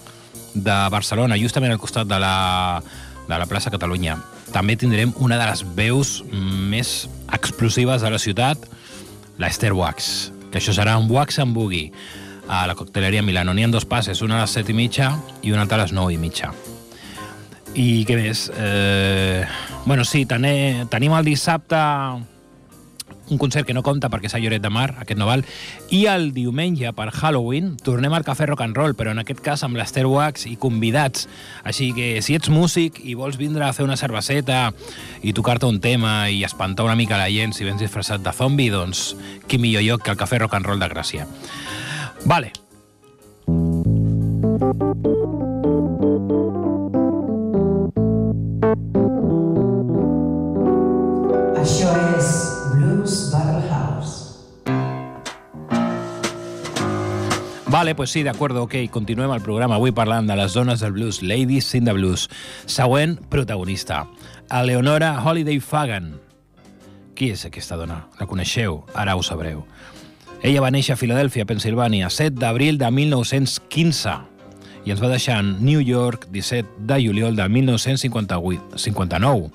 de 0.55 0.75
Barcelona, 0.87 1.35
justament 1.35 1.73
al 1.75 1.81
costat 1.83 2.07
de 2.07 2.21
la, 2.23 2.79
de 3.27 3.35
la 3.35 3.49
plaça 3.51 3.73
Catalunya. 3.75 4.15
També 4.55 4.77
tindrem 4.79 5.11
una 5.19 5.35
de 5.35 5.49
les 5.51 5.65
veus 5.75 6.21
més 6.31 7.09
explosives 7.35 8.07
de 8.07 8.13
la 8.15 8.21
ciutat, 8.23 8.69
l'Esther 9.43 9.73
Wax, 9.75 10.31
que 10.53 10.61
això 10.63 10.77
serà 10.77 10.95
un 10.95 11.11
Wax 11.11 11.41
and 11.43 11.59
Boogie 11.59 11.91
a 12.47 12.63
la 12.71 12.79
Cocteleria 12.79 13.27
Milano. 13.27 13.51
N'hi 13.51 13.67
ha 13.67 13.73
dos 13.75 13.89
passes, 13.91 14.23
una 14.23 14.39
a 14.39 14.45
les 14.45 14.55
7 14.55 14.71
i 14.71 14.79
mitja 14.79 15.11
i 15.43 15.51
una 15.51 15.67
altra 15.67 15.81
a 15.81 15.89
les 15.89 15.97
9 15.97 16.15
i 16.15 16.21
mitja. 16.23 16.53
I 17.75 18.07
què 18.07 18.21
més? 18.23 18.47
Eh, 18.55 19.43
bueno, 19.91 20.07
sí, 20.07 20.23
tenim 20.23 21.19
el 21.19 21.35
dissabte 21.35 21.83
un 23.31 23.39
concert 23.39 23.67
que 23.67 23.75
no 23.75 23.83
compta 23.87 24.11
perquè 24.13 24.31
és 24.31 24.37
a 24.37 24.41
Lloret 24.43 24.63
de 24.63 24.71
Mar, 24.73 24.89
aquest 25.01 25.19
no 25.19 25.29
val, 25.29 25.45
i 25.95 26.05
el 26.11 26.31
diumenge, 26.37 26.93
per 26.97 27.09
Halloween, 27.11 27.75
tornem 27.83 28.15
al 28.15 28.27
Cafè 28.27 28.47
Rock 28.47 28.65
and 28.67 28.79
Roll, 28.79 28.97
però 28.99 29.15
en 29.15 29.23
aquest 29.23 29.43
cas 29.45 29.65
amb 29.67 29.79
l'Ester 29.79 30.07
Wax 30.07 30.47
i 30.51 30.57
convidats. 30.61 31.27
Així 31.67 31.93
que 31.97 32.23
si 32.23 32.37
ets 32.39 32.51
músic 32.53 33.01
i 33.05 33.17
vols 33.19 33.39
vindre 33.41 33.67
a 33.67 33.73
fer 33.77 33.87
una 33.87 33.99
cerveseta 33.99 34.71
i 35.23 35.35
tocar-te 35.37 35.67
un 35.67 35.81
tema 35.81 36.29
i 36.31 36.45
espantar 36.47 36.87
una 36.87 36.99
mica 36.99 37.19
la 37.21 37.31
gent 37.33 37.57
si 37.57 37.67
vens 37.67 37.83
disfressat 37.83 38.23
de 38.23 38.35
zombi, 38.37 38.71
doncs 38.71 39.15
qui 39.49 39.59
millor 39.63 39.85
lloc 39.87 40.07
que 40.07 40.15
el 40.15 40.21
Cafè 40.21 40.43
Rock 40.43 40.61
and 40.61 40.71
Roll 40.71 40.83
de 40.83 40.93
Gràcia. 40.93 41.27
Vale, 42.27 42.53
Això 44.57 45.16
Vale, 57.77 57.95
pues 57.95 58.09
sí, 58.09 58.23
de 58.23 58.31
acuerdo, 58.31 58.63
ok, 58.63 58.75
continuem 58.91 59.31
el 59.33 59.43
programa. 59.43 59.75
Avui 59.77 59.93
parlant 59.93 60.25
de 60.25 60.33
les 60.33 60.55
dones 60.57 60.81
del 60.81 60.95
blues, 60.97 61.19
Ladies 61.21 61.75
in 61.75 61.85
the 61.85 61.93
Blues. 61.93 62.31
Següent 62.65 63.19
protagonista, 63.29 64.07
Eleonora 64.49 65.11
Holiday 65.23 65.61
Fagan. 65.61 66.15
Qui 67.13 67.29
és 67.35 67.45
aquesta 67.45 67.77
dona? 67.77 68.07
La 68.17 68.25
coneixeu? 68.25 68.81
Ara 68.95 69.13
ho 69.13 69.21
sabreu. 69.21 69.67
Ella 70.41 70.65
va 70.65 70.73
néixer 70.73 70.97
a 70.97 70.97
Filadèlfia, 70.97 71.45
Pensilvània, 71.45 72.09
7 72.09 72.41
d'abril 72.41 72.81
de 72.81 72.89
1915 72.89 74.19
i 74.89 74.97
ens 74.97 75.05
va 75.05 75.13
deixar 75.13 75.43
en 75.45 75.59
New 75.61 75.85
York 75.85 76.31
17 76.33 76.81
de 76.89 77.03
juliol 77.05 77.37
de 77.37 77.45
1958, 77.45 78.81
59, 78.89 79.51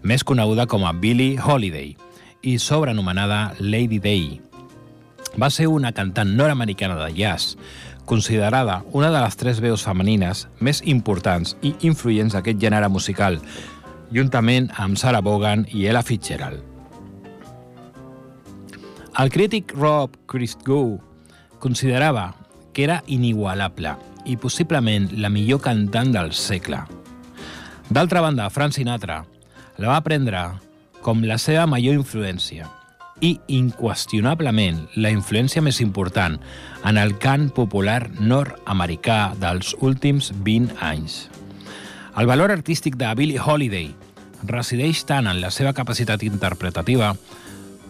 més 0.00 0.24
coneguda 0.24 0.64
com 0.64 0.88
a 0.88 0.96
Billie 0.96 1.36
Holiday 1.36 1.92
i 2.40 2.56
sobrenomenada 2.56 3.50
Lady 3.60 4.00
Day 4.00 4.40
va 5.38 5.50
ser 5.50 5.68
una 5.68 5.92
cantant 5.92 6.32
nord-americana 6.36 6.96
de 7.04 7.12
jazz, 7.14 7.56
considerada 8.04 8.82
una 8.90 9.10
de 9.10 9.20
les 9.20 9.36
tres 9.36 9.60
veus 9.60 9.84
femenines 9.86 10.46
més 10.58 10.80
importants 10.84 11.54
i 11.62 11.74
influents 11.86 12.34
d'aquest 12.34 12.58
gènere 12.58 12.88
musical, 12.90 13.38
juntament 14.10 14.70
amb 14.82 14.98
Sarah 14.98 15.22
Vaughan 15.22 15.66
i 15.70 15.86
Ella 15.86 16.02
Fitzgerald. 16.02 16.64
El 19.20 19.30
crític 19.30 19.74
Rob 19.76 20.16
Christgau 20.26 20.96
considerava 21.58 22.32
que 22.72 22.84
era 22.86 23.02
inigualable 23.06 23.94
i 24.24 24.36
possiblement 24.36 25.10
la 25.20 25.28
millor 25.28 25.60
cantant 25.60 26.12
del 26.14 26.32
segle. 26.32 26.80
D'altra 27.90 28.22
banda, 28.22 28.48
Frank 28.50 28.74
Sinatra 28.74 29.24
la 29.78 29.94
va 29.94 30.02
prendre 30.06 30.44
com 31.02 31.24
la 31.26 31.38
seva 31.42 31.66
major 31.66 31.96
influència 31.96 32.68
i, 33.20 33.36
inqüestionablement, 33.52 34.86
la 34.96 35.12
influència 35.12 35.62
més 35.62 35.80
important 35.84 36.38
en 36.88 37.00
el 37.00 37.16
cant 37.22 37.48
popular 37.54 38.08
nord-americà 38.18 39.36
dels 39.40 39.74
últims 39.80 40.32
20 40.44 40.80
anys. 40.84 41.28
El 42.16 42.26
valor 42.26 42.50
artístic 42.50 42.96
de 43.00 43.12
Billie 43.14 43.40
Holiday 43.40 43.92
resideix 44.48 45.04
tant 45.06 45.28
en 45.30 45.40
la 45.40 45.52
seva 45.54 45.74
capacitat 45.76 46.24
interpretativa 46.26 47.14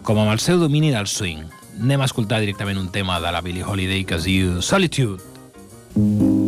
com 0.02 0.18
en 0.18 0.30
el 0.32 0.42
seu 0.42 0.58
domini 0.60 0.90
del 0.90 1.08
swing. 1.08 1.46
Anem 1.80 2.02
a 2.02 2.10
escoltar 2.10 2.42
directament 2.42 2.78
un 2.78 2.90
tema 2.92 3.20
de 3.20 3.32
la 3.32 3.40
Billie 3.40 3.64
Holiday 3.64 4.04
que 4.04 4.18
es 4.20 4.28
diu 4.28 4.60
Solitude. 4.60 5.30
in 5.96 6.39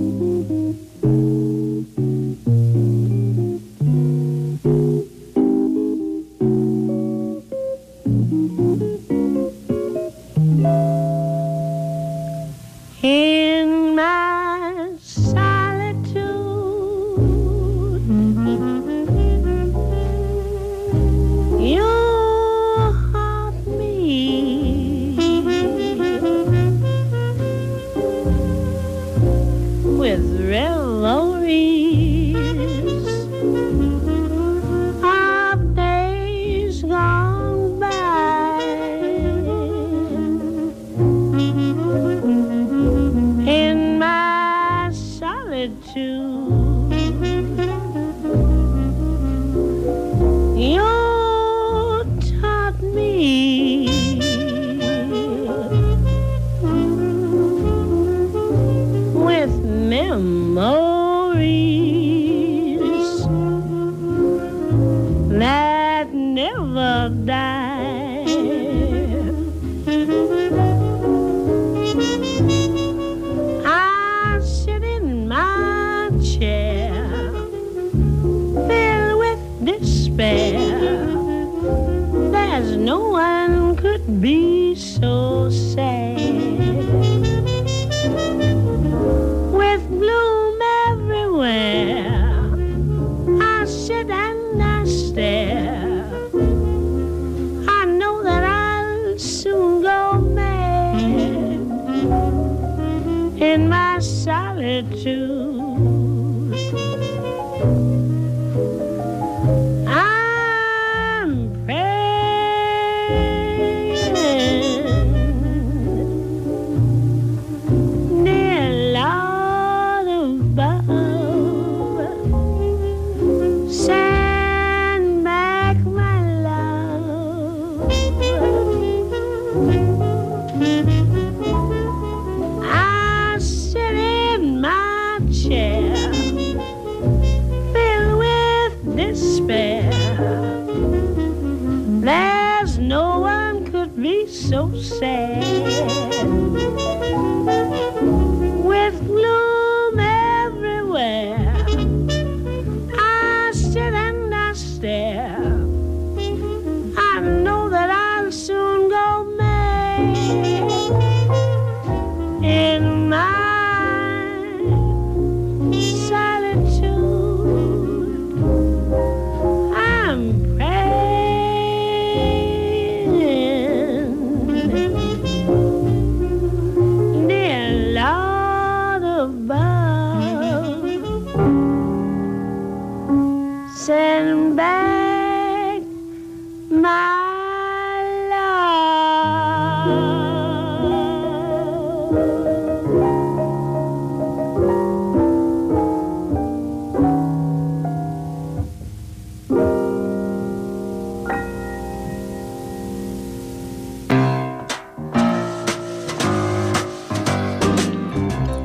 solitude. 104.63 105.59
I'm 105.59 105.62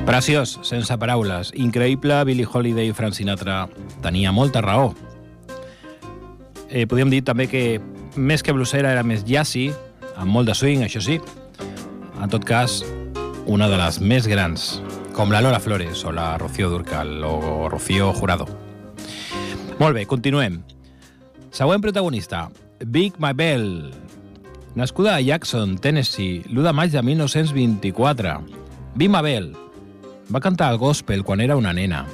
Preciós, 0.07 0.57
sense 0.63 0.95
paraules. 0.95 1.51
Increïble, 1.59 2.23
Billie 2.23 2.47
Holiday 2.47 2.87
i 2.87 2.93
Frank 2.95 3.11
Sinatra 3.11 3.65
tenia 3.99 4.31
molta 4.31 4.61
raó. 4.63 4.93
Eh, 6.69 6.85
podríem 6.87 7.11
dir 7.11 7.25
també 7.27 7.49
que 7.51 7.81
més 8.15 8.39
que 8.39 8.55
bluesera 8.55 8.93
era 8.95 9.03
més 9.03 9.25
jazzy, 9.27 9.65
amb 10.15 10.31
molt 10.31 10.47
de 10.47 10.55
swing, 10.55 10.85
això 10.87 11.03
sí. 11.03 11.17
En 12.23 12.31
tot 12.31 12.47
cas, 12.47 12.77
una 13.51 13.67
de 13.67 13.81
les 13.81 13.99
més 13.99 14.31
grans, 14.31 14.79
com 15.11 15.27
la 15.27 15.43
Lola 15.43 15.59
Flores 15.59 16.05
o 16.07 16.15
la 16.15 16.37
Rocío 16.39 16.71
Durcal 16.71 17.19
o 17.27 17.67
Rocío 17.67 18.13
Jurado. 18.15 18.47
Molt 19.75 19.91
bé, 19.91 20.07
continuem. 20.07 20.61
Següent 21.51 21.83
protagonista, 21.83 22.47
Big 22.79 23.19
Bell. 23.19 23.91
Nascuda 24.73 25.17
a 25.17 25.21
Jackson, 25.21 25.75
Tennessee, 25.77 26.45
l'1 26.47 26.63
de 26.63 26.77
maig 26.79 26.95
de 26.95 27.03
1924. 27.03 28.39
Big 28.95 29.11
Bell 29.11 29.66
va 30.33 30.41
cantar 30.43 30.71
el 30.73 30.77
gospel 30.77 31.23
quan 31.23 31.41
era 31.41 31.55
una 31.55 31.73
nena. 31.73 32.05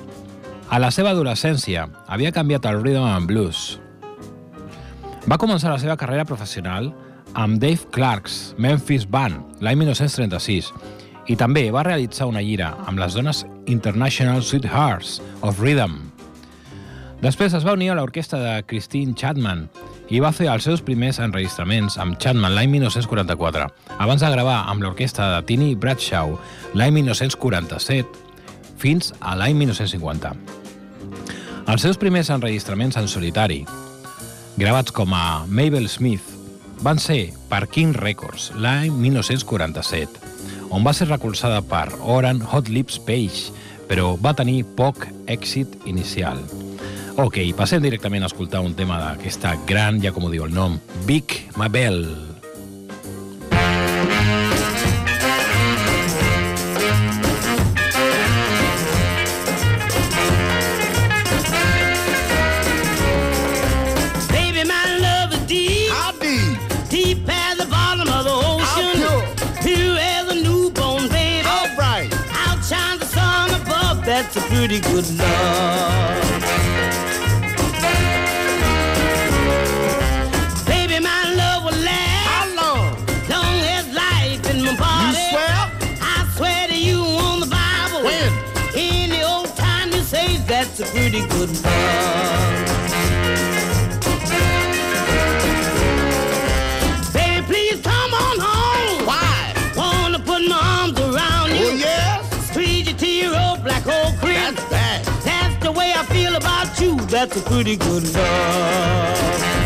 A 0.69 0.79
la 0.79 0.91
seva 0.91 1.11
adolescència 1.13 1.87
havia 2.07 2.31
canviat 2.33 2.65
el 2.69 2.81
rhythm 2.81 3.05
and 3.07 3.29
blues. 3.29 3.79
Va 5.29 5.39
començar 5.39 5.71
la 5.71 5.79
seva 5.81 5.97
carrera 5.97 6.25
professional 6.25 6.91
amb 7.33 7.59
Dave 7.61 7.89
Clark's 7.91 8.53
Memphis 8.61 9.05
Band 9.09 9.61
l'any 9.63 9.79
1936 9.79 10.71
i 11.31 11.37
també 11.39 11.69
va 11.71 11.85
realitzar 11.87 12.27
una 12.29 12.43
gira 12.43 12.73
amb 12.85 12.99
les 12.99 13.15
dones 13.15 13.45
International 13.71 14.43
Sweethearts 14.43 15.19
of 15.41 15.61
Rhythm. 15.63 16.11
Després 17.23 17.55
es 17.55 17.63
va 17.63 17.77
unir 17.77 17.93
a 17.93 17.95
l'orquestra 17.95 18.41
de 18.41 18.55
Christine 18.67 19.15
Chapman 19.15 19.69
i 20.13 20.19
va 20.21 20.29
fer 20.35 20.45
els 20.53 20.65
seus 20.67 20.81
primers 20.85 21.17
enregistraments 21.23 21.95
amb 22.01 22.19
Chapman 22.21 22.53
l'any 22.53 22.69
1944, 22.75 23.65
abans 23.97 24.21
de 24.21 24.29
gravar 24.29 24.59
amb 24.69 24.83
l'orquestra 24.85 25.31
de 25.31 25.39
Tini 25.49 25.71
Bradshaw 25.73 26.35
l'any 26.77 26.99
1947 26.99 28.21
fins 28.77 29.09
a 29.19 29.33
l'any 29.39 29.57
1950. 29.57 30.35
Els 31.73 31.81
seus 31.81 31.97
primers 31.97 32.29
enregistraments 32.29 32.99
en 32.99 33.09
solitari, 33.09 33.63
gravats 34.59 34.93
com 34.93 35.15
a 35.17 35.47
Mabel 35.47 35.89
Smith, 35.89 36.29
van 36.85 37.01
ser 37.01 37.31
per 37.49 37.63
King 37.73 37.95
Records 37.97 38.51
l'any 38.53 38.93
1947, 38.93 40.21
on 40.69 40.85
va 40.85 40.93
ser 40.93 41.09
recolzada 41.09 41.63
per 41.65 41.87
Oran 42.01 42.43
Hot 42.51 42.69
Lips 42.69 42.99
Page, 43.01 43.49
però 43.89 44.13
va 44.21 44.35
tenir 44.37 44.61
poc 44.77 45.07
èxit 45.25 45.73
inicial. 45.89 46.43
Ok, 47.13 47.37
passem 47.53 47.77
directament 47.77 48.23
a 48.25 48.27
escoltar 48.31 48.63
un 48.65 48.73
tema 48.73 48.97
d'aquesta 48.97 49.51
gran, 49.69 49.99
ja 50.01 50.09
com 50.11 50.25
ho 50.25 50.31
diu 50.33 50.47
el 50.47 50.53
nom, 50.53 50.79
Big 51.05 51.43
Mabel. 51.55 52.01
Baby, 64.33 64.65
my 64.65 64.83
love 64.97 65.37
is 65.37 65.45
deep. 65.45 65.83
Pretty 91.13 91.27
good 91.27 91.63
love. 91.63 92.73
Baby, 97.13 97.45
please 97.45 97.81
come 97.81 98.13
on 98.13 98.39
home. 98.39 99.05
Why? 99.05 99.53
Wanna 99.75 100.17
put 100.17 100.41
my 100.47 100.79
arms 100.79 100.99
around 100.99 101.51
you. 101.51 101.67
Oh, 101.67 101.75
yes? 101.75 102.49
Squeeze 102.49 102.87
your 102.87 102.97
tear 102.97 103.29
oh, 103.31 103.53
up 103.53 103.63
like 103.63 103.85
old 103.85 104.17
cream. 104.19 104.55
That's 104.55 104.69
bad. 104.69 105.05
That's 105.23 105.63
the 105.63 105.71
way 105.71 105.93
I 105.95 106.03
feel 106.05 106.35
about 106.35 106.79
you. 106.79 106.95
That's 107.05 107.37
a 107.37 107.41
pretty 107.41 107.75
good 107.75 108.11
love. 108.13 109.62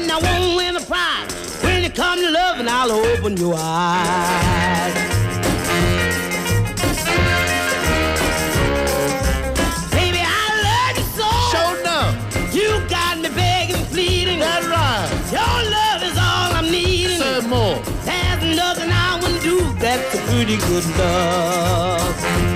And 0.00 0.12
I 0.12 0.18
won't 0.18 0.56
win 0.56 0.76
a 0.76 0.80
prize. 0.80 1.32
When 1.62 1.82
it 1.82 1.94
comes 1.94 2.20
to 2.22 2.30
loving, 2.30 2.68
I'll 2.68 2.92
open 2.92 3.36
your 3.36 3.54
eyes. 3.56 4.94
Baby, 9.96 10.20
I 10.20 10.46
love 10.66 10.96
you 10.98 11.06
so. 11.18 11.28
Enough. 11.80 12.54
You 12.54 12.68
got 12.88 13.18
me 13.18 13.30
begging, 13.30 13.84
pleading. 13.86 14.40
That's 14.40 14.66
right. 14.66 15.08
Your 15.32 15.56
love 15.76 16.02
is 16.02 16.16
all 16.18 16.50
I'm 16.58 16.70
needing. 16.70 17.18
Say 17.18 17.40
more. 17.48 17.76
There's 18.04 18.56
nothing 18.56 18.90
I 18.90 19.18
wouldn't 19.20 19.42
do. 19.42 19.60
That's 19.78 20.14
a 20.14 20.18
pretty 20.30 20.58
good 20.68 20.84
love. 20.98 22.55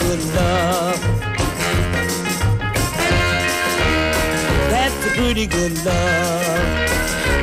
Good 0.00 0.22
love. 0.34 1.00
That's 4.70 5.06
a 5.06 5.10
pretty 5.16 5.46
good 5.46 5.84
love. 5.84 6.52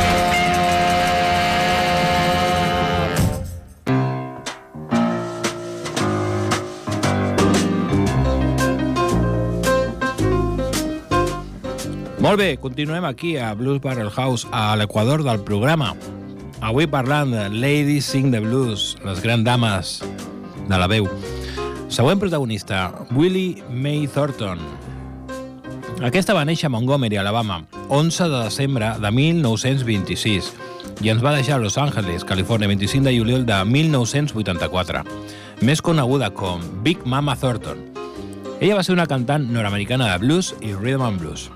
Molt 12.19 12.37
bé, 12.37 12.57
continuem 12.57 13.03
aquí 13.05 13.37
a 13.37 13.53
Blues 13.53 13.81
Barrel 13.81 14.09
House, 14.09 14.47
a 14.51 14.75
l'equador 14.77 15.23
del 15.23 15.41
programa. 15.43 15.93
Avui 16.63 16.87
parlant 16.87 17.27
de 17.27 17.49
Ladies 17.51 18.05
Sing 18.05 18.31
the 18.31 18.39
Blues, 18.39 18.95
les 19.03 19.19
grans 19.19 19.43
dames 19.43 19.97
de 20.69 20.77
la 20.79 20.87
veu. 20.87 21.09
Següent 21.91 22.21
protagonista, 22.21 22.85
Willie 23.11 23.61
May 23.67 24.07
Thornton. 24.07 24.61
Aquesta 26.07 26.31
va 26.31 26.45
néixer 26.47 26.69
a 26.69 26.71
Montgomery, 26.71 27.19
Alabama, 27.19 27.65
11 27.89 28.29
de 28.31 28.39
desembre 28.45 28.93
de 29.03 29.11
1926 29.11 30.53
i 31.03 31.11
ens 31.11 31.19
va 31.19 31.35
deixar 31.35 31.59
a 31.59 31.63
Los 31.65 31.75
Angeles, 31.77 32.23
Califòrnia, 32.23 32.71
25 32.71 33.09
de 33.09 33.17
juliol 33.17 33.43
de 33.45 33.59
1984, 33.67 35.03
més 35.67 35.83
coneguda 35.83 36.31
com 36.31 36.63
Big 36.87 37.03
Mama 37.03 37.35
Thornton. 37.35 37.89
Ella 38.61 38.79
va 38.79 38.87
ser 38.87 38.95
una 38.95 39.09
cantant 39.11 39.51
nord-americana 39.51 40.13
de 40.13 40.23
blues 40.23 40.55
i 40.63 40.71
rhythm 40.71 41.03
and 41.11 41.19
blues. 41.19 41.49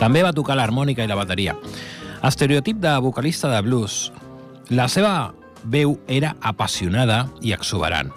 També 0.00 0.24
va 0.24 0.32
tocar 0.32 0.56
l'harmònica 0.56 1.04
i 1.04 1.10
la 1.10 1.20
bateria. 1.20 1.52
Estereotip 2.22 2.76
de 2.76 2.98
vocalista 3.00 3.48
de 3.50 3.60
blues. 3.66 4.12
La 4.70 4.84
seva 4.86 5.34
veu 5.64 5.96
era 6.06 6.36
apassionada 6.38 7.24
i 7.42 7.50
exuberant, 7.50 8.12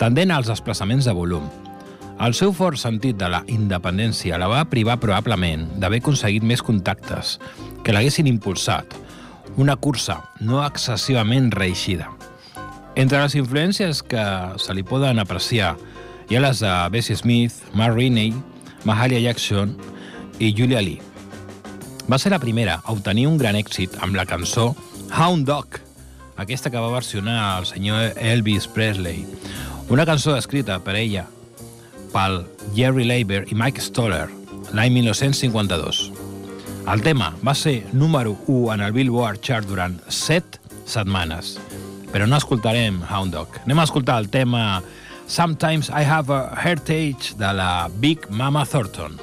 tendent 0.00 0.32
als 0.32 0.48
desplaçaments 0.48 1.04
de 1.04 1.12
volum. 1.12 1.44
El 2.24 2.32
seu 2.32 2.54
fort 2.56 2.80
sentit 2.80 3.20
de 3.20 3.28
la 3.28 3.42
independència 3.52 4.40
la 4.40 4.48
va 4.48 4.64
privar 4.72 4.96
probablement 5.02 5.68
d'haver 5.76 6.00
aconseguit 6.00 6.40
més 6.40 6.64
contactes 6.64 7.36
que 7.84 7.92
l'haguessin 7.92 8.32
impulsat. 8.32 8.96
Una 9.60 9.76
cursa 9.76 10.22
no 10.40 10.64
excessivament 10.64 11.52
reeixida. 11.52 12.08
Entre 12.96 13.20
les 13.20 13.36
influències 13.36 14.00
que 14.08 14.24
se 14.56 14.72
li 14.72 14.88
poden 14.88 15.20
apreciar 15.20 15.74
hi 16.30 16.38
ha 16.38 16.46
les 16.48 16.64
de 16.64 16.76
Bessie 16.96 17.20
Smith, 17.20 17.60
Mark 17.74 17.92
Rainey, 17.92 18.32
Mahalia 18.88 19.20
Jackson 19.20 19.76
i 20.40 20.54
Julia 20.56 20.80
Lee. 20.80 21.13
Va 22.04 22.18
ser 22.20 22.34
la 22.34 22.38
primera 22.38 22.82
a 22.84 22.92
obtenir 22.92 23.24
un 23.30 23.38
gran 23.40 23.56
èxit 23.56 23.94
amb 24.04 24.16
la 24.18 24.26
cançó 24.28 24.74
Hound 25.16 25.46
Dog, 25.48 25.78
aquesta 26.36 26.68
que 26.68 26.82
va 26.82 26.92
versionar 26.92 27.38
el 27.60 27.66
senyor 27.70 28.18
Elvis 28.20 28.66
Presley, 28.68 29.24
una 29.88 30.04
cançó 30.04 30.36
escrita 30.36 30.76
per 30.84 30.98
ella 31.00 31.24
pel 32.12 32.42
Jerry 32.76 33.08
Leiber 33.08 33.46
i 33.48 33.56
Mike 33.56 33.80
Stoller 33.80 34.26
l'any 34.76 34.92
1952. 34.98 36.10
El 36.92 37.00
tema 37.00 37.32
va 37.40 37.56
ser 37.56 37.86
número 37.96 38.36
1 38.46 38.74
en 38.74 38.84
el 38.84 38.92
Billboard 38.92 39.40
Chart 39.40 39.64
durant 39.64 39.96
7 40.08 40.60
setmanes, 40.84 41.56
però 42.12 42.28
no 42.28 42.36
escoltarem 42.36 43.00
Hound 43.08 43.32
Dog. 43.32 43.62
Anem 43.64 43.80
a 43.80 43.88
escoltar 43.88 44.20
el 44.20 44.28
tema 44.28 44.82
Sometimes 45.26 45.88
I 45.88 46.04
Have 46.04 46.28
a 46.28 46.42
Heritage 46.60 47.38
de 47.40 47.54
la 47.56 47.88
Big 47.96 48.28
Mama 48.28 48.66
Thornton. 48.68 49.16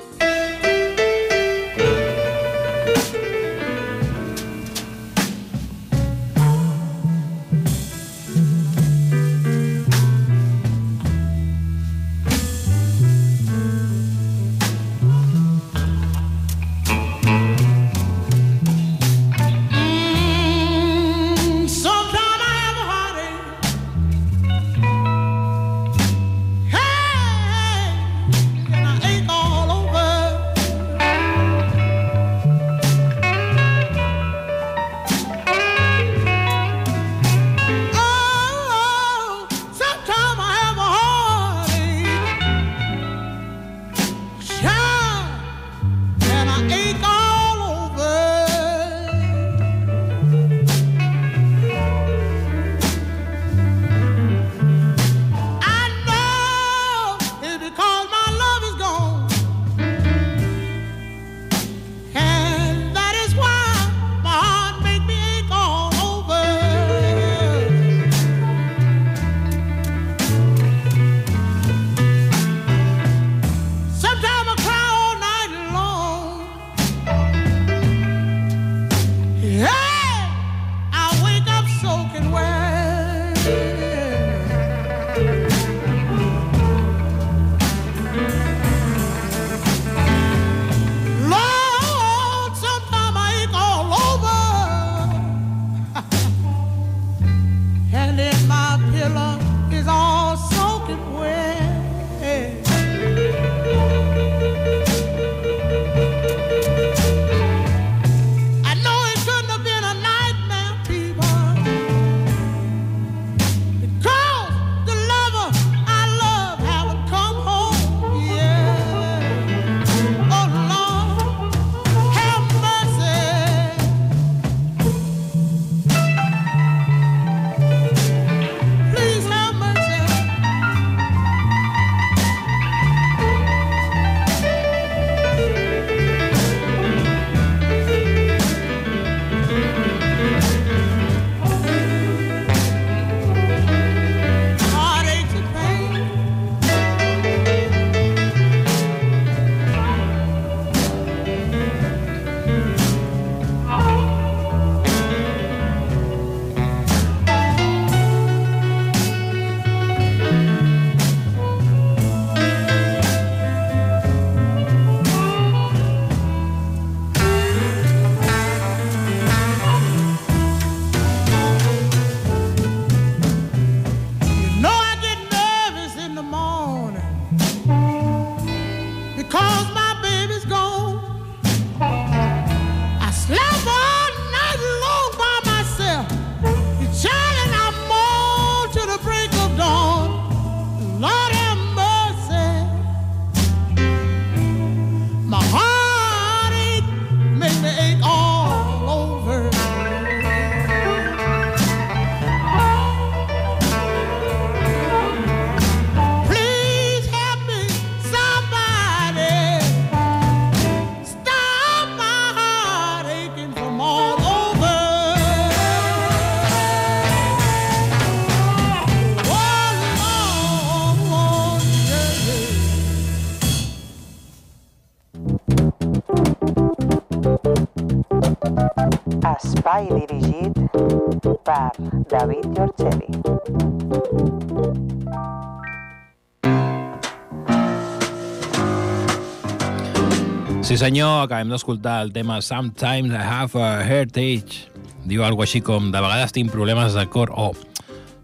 Senyor, 240.82 241.28
acabem 241.28 241.52
d'escoltar 241.54 242.00
el 242.02 242.10
tema 242.10 242.40
Sometimes 242.42 243.14
I 243.14 243.22
Have 243.22 243.60
a 243.62 243.84
Heritage. 243.86 244.64
Diu 245.06 245.22
alguna 245.22 245.46
així 245.46 245.60
com, 245.62 245.92
de 245.94 246.00
vegades 246.02 246.34
tinc 246.34 246.50
problemes 246.50 246.96
de 246.98 247.04
cor, 247.14 247.30
o 247.38 247.52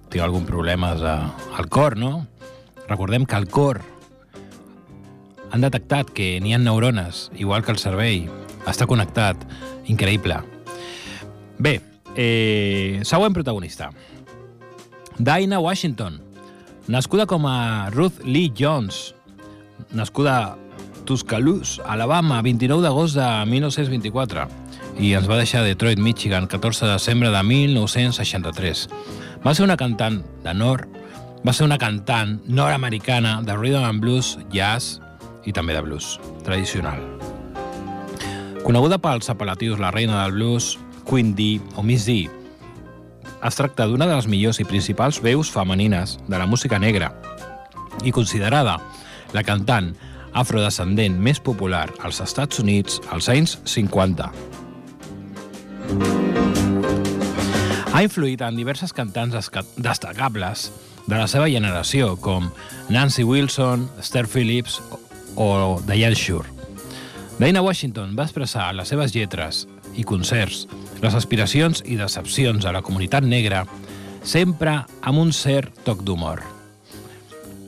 tinc 0.10 0.24
algun 0.26 0.47
problemes 0.47 1.03
a, 1.05 1.30
al 1.53 1.70
cor, 1.70 1.93
no? 2.01 2.26
Recordem 2.88 3.28
que 3.30 3.38
el 3.38 3.45
cor 3.53 3.84
han 5.51 5.62
detectat 5.62 6.10
que 6.18 6.32
n'hi 6.41 6.58
ha 6.58 6.62
neurones, 6.64 7.28
igual 7.38 7.62
que 7.62 7.76
el 7.76 7.78
cervell. 7.78 8.26
Està 8.66 8.89
connectat. 8.89 9.45
Increïble. 9.86 10.41
Bé, 11.62 11.78
eh, 12.16 13.03
següent 13.05 13.38
protagonista. 13.38 13.91
Dinah 15.20 15.62
Washington, 15.62 16.24
nascuda 16.89 17.30
com 17.30 17.45
a 17.45 17.91
Ruth 17.93 18.26
Lee 18.26 18.49
Jones, 18.49 19.14
nascuda 19.93 20.55
Tuscaloosa, 21.08 21.86
Alabama, 21.88 22.41
29 22.43 22.84
d'agost 22.84 23.16
de 23.16 23.26
1924 23.47 24.43
i 24.99 25.14
ens 25.16 25.30
va 25.30 25.39
deixar 25.39 25.64
Detroit, 25.64 26.01
Michigan, 26.03 26.49
14 26.51 26.86
de 26.86 26.91
desembre 26.97 27.32
de 27.32 27.43
1963. 27.47 28.88
Va 29.45 29.53
ser 29.55 29.64
una 29.64 29.78
cantant 29.80 30.20
de 30.43 30.53
nord, 30.53 30.86
va 31.47 31.53
ser 31.55 31.64
una 31.64 31.80
cantant 31.80 32.41
nord-americana 32.45 33.38
de 33.47 33.55
rhythm 33.55 33.88
and 33.88 34.03
blues, 34.03 34.36
jazz 34.51 34.99
i 35.47 35.55
també 35.55 35.78
de 35.78 35.86
blues 35.86 36.18
tradicional. 36.43 36.99
Coneguda 38.66 38.99
pels 38.99 39.32
apel·latius 39.32 39.80
La 39.80 39.93
reina 39.95 40.26
del 40.26 40.36
blues, 40.36 40.76
Queen 41.08 41.32
D 41.38 41.55
o 41.80 41.86
Miss 41.88 42.03
D, 42.10 42.26
es 43.47 43.55
tracta 43.55 43.86
d'una 43.88 44.08
de 44.10 44.16
les 44.18 44.28
millors 44.28 44.60
i 44.60 44.66
principals 44.68 45.22
veus 45.24 45.51
femenines 45.53 46.18
de 46.28 46.38
la 46.41 46.47
música 46.49 46.80
negra 46.82 47.14
i 48.03 48.12
considerada 48.12 48.80
la 49.34 49.43
cantant 49.45 49.93
afrodescendent 50.34 51.20
més 51.20 51.40
popular 51.40 51.88
als 52.04 52.22
Estats 52.24 52.60
Units 52.60 53.02
als 53.12 53.30
anys 53.30 53.58
50. 53.66 54.32
Ha 57.94 58.04
influït 58.06 58.44
en 58.46 58.60
diverses 58.60 58.94
cantants 58.94 59.50
destacables 59.82 60.68
de 61.08 61.16
la 61.16 61.28
seva 61.32 61.48
generació, 61.50 62.16
com 62.20 62.52
Nancy 62.94 63.24
Wilson, 63.24 63.88
Esther 64.00 64.28
Phillips 64.28 64.82
o 65.36 65.80
Diane 65.88 66.16
Shure. 66.16 66.46
Dinah 67.40 67.62
Washington 67.62 68.16
va 68.18 68.26
expressar 68.26 68.72
en 68.72 68.80
les 68.82 68.90
seves 68.90 69.14
lletres 69.14 69.66
i 69.98 70.06
concerts 70.06 70.66
les 71.02 71.14
aspiracions 71.18 71.84
i 71.86 71.98
decepcions 71.98 72.66
de 72.66 72.74
la 72.74 72.82
comunitat 72.86 73.26
negra 73.26 73.64
sempre 74.26 74.80
amb 75.02 75.22
un 75.22 75.32
cert 75.34 75.86
toc 75.86 76.02
d'humor. 76.04 76.42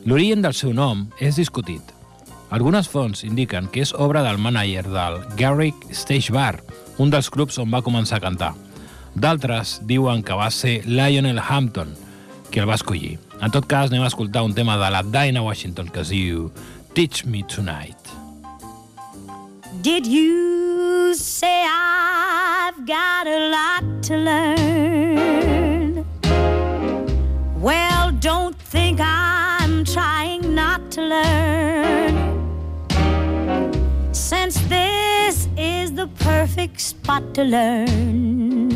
L'origen 0.10 0.42
del 0.42 0.58
seu 0.58 0.74
nom 0.74 1.08
és 1.22 1.38
discutit. 1.38 1.99
Algunes 2.50 2.88
fonts 2.90 3.22
indiquen 3.28 3.68
que 3.70 3.84
és 3.86 3.94
obra 3.94 4.24
del 4.26 4.40
mànager 4.42 4.88
del 4.90 5.20
Garrick 5.38 5.92
Stage 5.94 6.34
Bar, 6.34 6.58
un 6.98 7.14
dels 7.14 7.30
clubs 7.30 7.60
on 7.62 7.70
va 7.70 7.84
començar 7.86 8.18
a 8.18 8.26
cantar. 8.26 8.54
D'altres 9.14 9.80
diuen 9.86 10.24
que 10.26 10.38
va 10.38 10.50
ser 10.50 10.80
Lionel 10.86 11.40
Hampton 11.40 11.94
qui 12.50 12.60
el 12.60 12.66
va 12.70 12.78
escollir. 12.80 13.20
En 13.40 13.54
tot 13.54 13.68
cas, 13.70 13.92
anem 13.92 14.04
a 14.04 14.10
escoltar 14.10 14.44
un 14.44 14.56
tema 14.58 14.78
de 14.82 14.90
la 14.90 15.04
Dinah 15.06 15.46
Washington 15.46 15.94
que 15.94 16.02
es 16.02 16.10
diu 16.10 16.50
Teach 16.98 17.26
Me 17.26 17.44
Tonight. 17.44 17.96
Did 19.82 20.08
you 20.08 21.14
say 21.16 21.64
I've 21.70 22.86
got 22.86 23.28
a 23.28 23.40
lot 23.54 24.04
to 24.10 24.18
learn? 24.18 26.06
Well, 27.62 28.12
don't 28.20 28.58
think 28.58 29.00
I'm 29.00 29.86
trying 29.86 30.56
not 30.56 30.92
to 30.92 31.02
learn. 31.02 31.99
Since 34.50 34.68
this 34.68 35.48
is 35.58 35.94
the 35.94 36.08
perfect 36.08 36.82
spot 36.82 37.36
to 37.36 37.44
learn. 37.44 38.72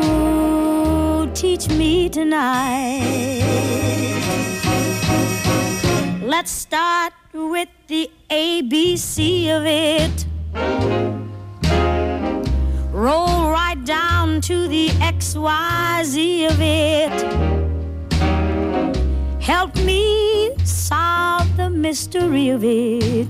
Ooh, 0.00 1.30
teach 1.34 1.68
me 1.68 2.08
tonight. 2.08 3.42
Let's 6.22 6.50
start 6.50 7.12
with 7.34 7.68
the 7.88 8.10
ABC 8.30 9.50
of 9.50 9.66
it. 9.66 10.24
Roll 12.90 13.50
right 13.50 13.84
down 13.84 14.40
to 14.48 14.66
the 14.66 14.88
XYZ 14.88 16.48
of 16.48 16.58
it. 16.62 17.65
Help 19.46 19.76
me 19.76 20.50
solve 20.64 21.56
the 21.56 21.70
mystery 21.70 22.48
of 22.48 22.64
it. 22.64 23.28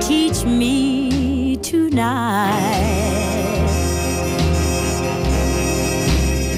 Teach 0.00 0.44
me 0.44 1.56
tonight. 1.56 2.60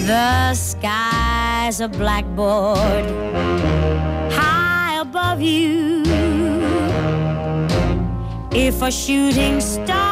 The 0.06 0.52
sky's 0.52 1.80
a 1.80 1.88
blackboard 1.88 3.06
high 4.30 5.00
above 5.00 5.40
you. 5.40 6.02
If 8.52 8.82
a 8.82 8.90
shooting 8.90 9.58
star 9.62 10.03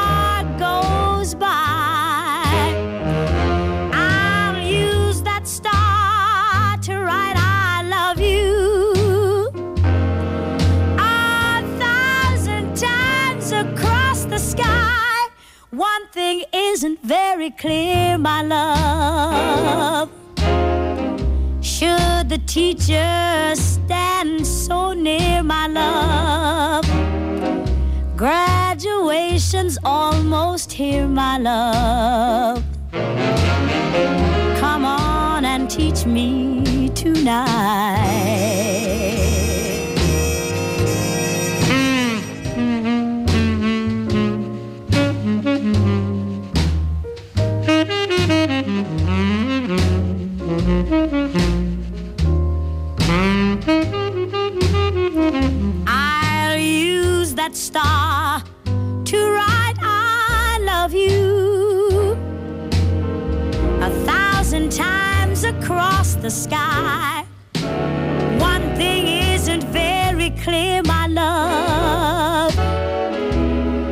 isn't 16.72 16.98
very 17.02 17.50
clear, 17.50 18.16
my 18.16 18.42
love. 18.42 20.08
Should 21.60 22.30
the 22.30 22.38
teacher 22.46 23.52
stand 23.56 24.46
so 24.46 24.94
near, 24.94 25.42
my 25.42 25.66
love? 25.66 26.86
Graduation's 28.16 29.76
almost 29.84 30.72
here, 30.72 31.06
my 31.06 31.36
love. 31.36 32.64
Come 34.58 34.86
on 34.86 35.44
and 35.44 35.68
teach 35.68 36.06
me 36.06 36.88
tonight. 36.94 38.32
The 66.22 66.30
sky. 66.30 67.24
One 68.38 68.76
thing 68.76 69.08
isn't 69.34 69.64
very 69.64 70.30
clear, 70.44 70.80
my 70.84 71.08
love. 71.08 72.52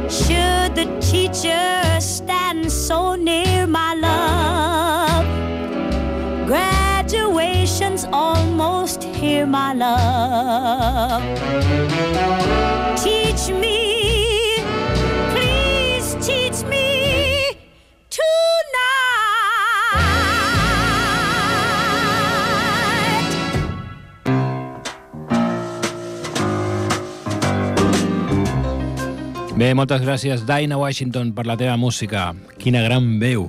Should 0.08 0.76
the 0.76 0.86
teacher 1.00 2.00
stand 2.00 2.70
so 2.70 3.16
near, 3.16 3.66
my 3.66 3.94
love? 3.94 5.26
Graduation's 6.46 8.06
almost 8.12 9.02
here, 9.02 9.44
my 9.44 9.72
love. 9.74 11.22
Teach 12.96 13.48
me, 13.48 13.79
Bé, 29.60 29.74
moltes 29.76 30.00
gràcies, 30.00 30.46
Dinah 30.48 30.78
Washington, 30.80 31.34
per 31.36 31.42
la 31.44 31.52
teva 31.60 31.74
música. 31.76 32.30
Quina 32.56 32.80
gran 32.80 33.18
veu. 33.20 33.42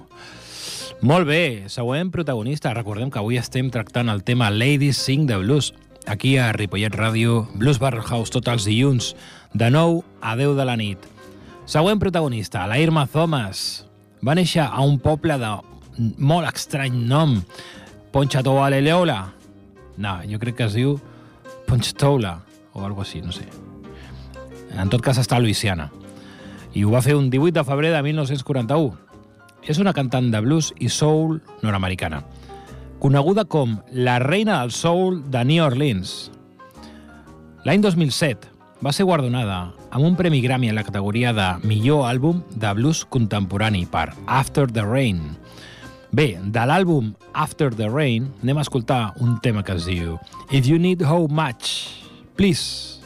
Molt 1.08 1.24
bé, 1.30 1.70
següent 1.72 2.10
protagonista. 2.12 2.74
Recordem 2.76 3.08
que 3.08 3.22
avui 3.22 3.38
estem 3.40 3.70
tractant 3.72 4.12
el 4.12 4.20
tema 4.28 4.50
Ladies 4.52 5.00
Sing 5.00 5.24
the 5.30 5.38
Blues. 5.40 5.70
Aquí 6.12 6.34
a 6.36 6.50
Ripollet 6.52 6.98
Ràdio, 7.00 7.46
Blues 7.54 7.80
Barrel 7.80 8.04
House 8.04 8.36
tots 8.36 8.52
els 8.52 8.68
dilluns, 8.68 9.14
de 9.54 9.70
9 9.72 10.02
a 10.20 10.36
10 10.36 10.58
de 10.58 10.66
la 10.68 10.76
nit. 10.76 11.08
Següent 11.64 12.04
protagonista, 12.04 12.66
la 12.68 12.82
Irma 12.84 13.06
Thomas. 13.08 13.86
Va 14.20 14.36
néixer 14.36 14.68
a 14.68 14.84
un 14.84 15.00
poble 15.00 15.40
de 15.40 15.54
molt 16.20 16.52
estrany 16.52 17.00
nom, 17.08 17.38
Ponchatoula 18.12 18.84
Leola. 18.84 19.22
No, 19.96 20.20
jo 20.28 20.44
crec 20.44 20.60
que 20.60 20.68
es 20.68 20.76
diu 20.76 20.98
Ponchatoula 21.72 22.42
o 22.74 22.84
alguna 22.84 23.08
així, 23.08 23.24
no 23.24 23.32
sé. 23.32 23.48
En 24.76 24.92
tot 24.92 25.00
cas 25.00 25.16
està 25.24 25.40
a 25.40 25.44
Louisiana. 25.44 25.88
I 26.74 26.84
ho 26.86 26.92
va 26.94 27.02
fer 27.04 27.18
un 27.18 27.30
18 27.30 27.60
de 27.60 27.64
febrer 27.68 27.92
de 27.94 28.02
1941. 28.04 28.94
És 29.68 29.78
una 29.78 29.94
cantant 29.94 30.32
de 30.34 30.40
blues 30.42 30.72
i 30.82 30.90
soul 30.90 31.42
nord-americana, 31.62 32.24
coneguda 33.02 33.46
com 33.46 33.80
la 33.92 34.18
reina 34.22 34.60
del 34.62 34.72
soul 34.74 35.22
de 35.30 35.44
New 35.46 35.64
Orleans. 35.66 36.32
L'any 37.66 37.84
2007 37.84 38.50
va 38.82 38.94
ser 38.94 39.06
guardonada 39.06 39.60
amb 39.92 40.06
un 40.08 40.16
premi 40.18 40.42
Grammy 40.42 40.72
en 40.72 40.78
la 40.80 40.86
categoria 40.88 41.34
de 41.38 41.48
millor 41.68 42.08
àlbum 42.10 42.42
de 42.56 42.74
blues 42.78 43.04
contemporani 43.06 43.86
per 43.86 44.10
After 44.26 44.66
the 44.72 44.86
Rain. 44.88 45.22
Bé, 46.12 46.40
de 46.42 46.64
l'àlbum 46.68 47.14
After 47.34 47.70
the 47.74 47.90
Rain 47.90 48.32
anem 48.42 48.58
a 48.58 48.66
escoltar 48.66 49.14
un 49.22 49.38
tema 49.44 49.64
que 49.64 49.78
es 49.78 49.86
diu 49.86 50.18
If 50.50 50.66
You 50.66 50.82
Need 50.82 51.06
How 51.06 51.30
Much, 51.30 52.02
Please. 52.36 53.01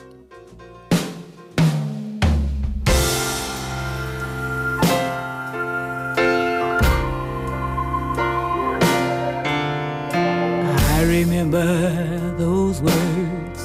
Remember 11.06 12.36
those 12.38 12.82
words 12.82 13.62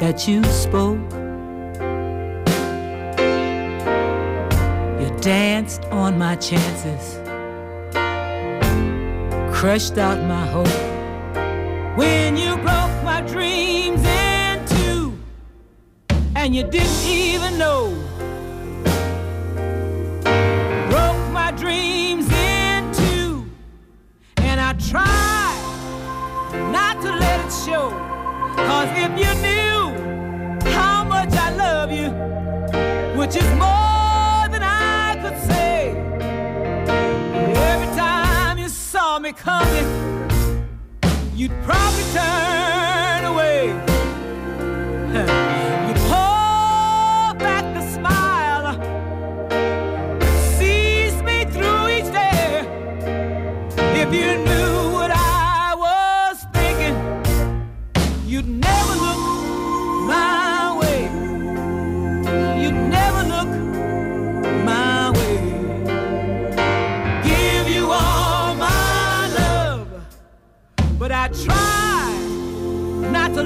that 0.00 0.26
you 0.26 0.42
spoke. 0.44 0.98
You 5.00 5.08
danced 5.20 5.84
on 5.86 6.18
my 6.18 6.36
chances, 6.36 7.18
crushed 9.54 9.98
out 9.98 10.18
my 10.26 10.46
hope. 10.46 10.68
When 11.96 12.36
you 12.36 12.56
broke 12.56 13.02
my 13.04 13.22
dreams 13.26 14.04
in 14.04 14.66
two, 14.66 15.18
and 16.36 16.54
you 16.54 16.64
didn't 16.64 17.04
even 17.06 17.58
know. 17.58 17.94
Broke 20.90 21.32
my 21.32 21.52
dreams 21.56 22.30
in 22.32 22.92
two, 22.92 23.50
and 24.38 24.60
I 24.60 24.72
tried 24.74 25.27
show. 27.68 27.90
Cause 28.68 28.90
if 29.04 29.12
you 29.22 29.32
knew 29.46 29.78
how 30.72 31.04
much 31.04 31.32
I 31.46 31.48
love 31.64 31.90
you, 31.92 32.08
which 33.18 33.36
is 33.36 33.48
more 33.64 34.42
than 34.52 34.62
I 34.62 35.18
could 35.22 35.38
say, 35.50 35.90
every 37.72 37.90
time 37.96 38.58
you 38.58 38.68
saw 38.68 39.18
me 39.18 39.32
coming, 39.32 39.88
you'd 41.34 41.56
probably 41.62 42.04
turn 42.12 43.24
away. 43.32 43.87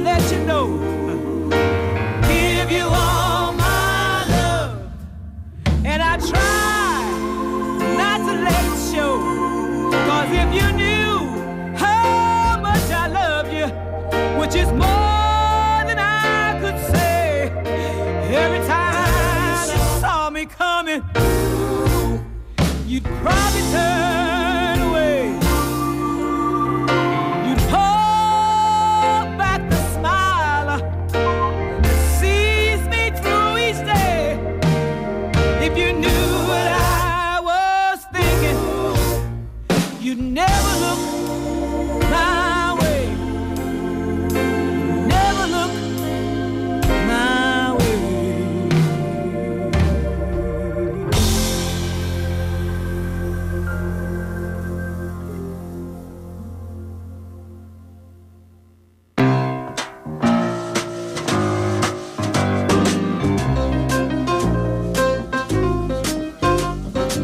Not 0.02 0.18
to 0.18 0.22
let 0.22 0.32
you 0.32 0.46
know. 0.46 0.81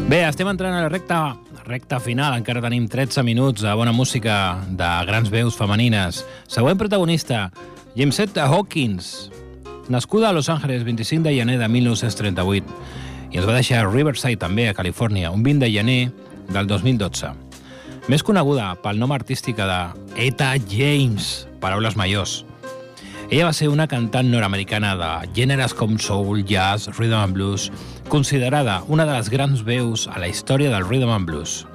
Bé, 0.09 0.23
estem 0.25 0.47
entrant 0.49 0.73
a 0.73 0.79
la 0.81 0.89
recta, 0.89 1.35
recta 1.67 1.99
final. 2.01 2.33
Encara 2.39 2.63
tenim 2.63 2.87
13 2.89 3.21
minuts 3.21 3.61
de 3.61 3.73
bona 3.77 3.91
música 3.93 4.57
de 4.65 4.87
grans 5.05 5.29
veus 5.29 5.53
femenines. 5.53 6.23
Següent 6.49 6.79
protagonista, 6.81 7.51
Jamesetta 7.93 8.47
Hawkins, 8.47 9.29
nascuda 9.87 10.31
a 10.31 10.33
Los 10.33 10.49
Angeles 10.49 10.83
25 10.83 11.27
de 11.27 11.35
gener 11.35 11.59
de 11.59 11.67
1938 11.69 12.73
i 13.29 13.37
ens 13.37 13.45
va 13.45 13.53
deixar 13.53 13.83
a 13.83 13.91
Riverside, 13.91 14.41
també, 14.41 14.65
a 14.65 14.73
Califòrnia, 14.73 15.29
un 15.29 15.45
20 15.45 15.67
de 15.67 15.71
gener 15.77 16.01
del 16.49 16.65
2012. 16.65 17.29
Més 18.09 18.25
coneguda 18.25 18.71
pel 18.81 18.97
nom 18.97 19.13
artístic 19.13 19.61
de 19.61 19.81
Eta 20.17 20.55
James, 20.73 21.45
paraules 21.61 21.93
majors. 21.93 22.39
Ella 23.29 23.45
va 23.45 23.53
ser 23.53 23.67
una 23.69 23.85
cantant 23.85 24.25
nord-americana 24.33 24.95
de 24.97 25.09
gèneres 25.37 25.77
com 25.77 25.99
soul, 26.01 26.41
jazz, 26.49 26.89
rhythm 26.97 27.19
and 27.21 27.37
blues, 27.37 27.69
considerada 28.09 28.83
una 28.87 29.05
de 29.05 29.13
les 29.13 29.29
grans 29.29 29.61
veus 29.63 30.07
a 30.09 30.17
la 30.19 30.27
història 30.27 30.71
del 30.73 30.87
rhythm 30.87 31.11
and 31.13 31.27
blues. 31.29 31.67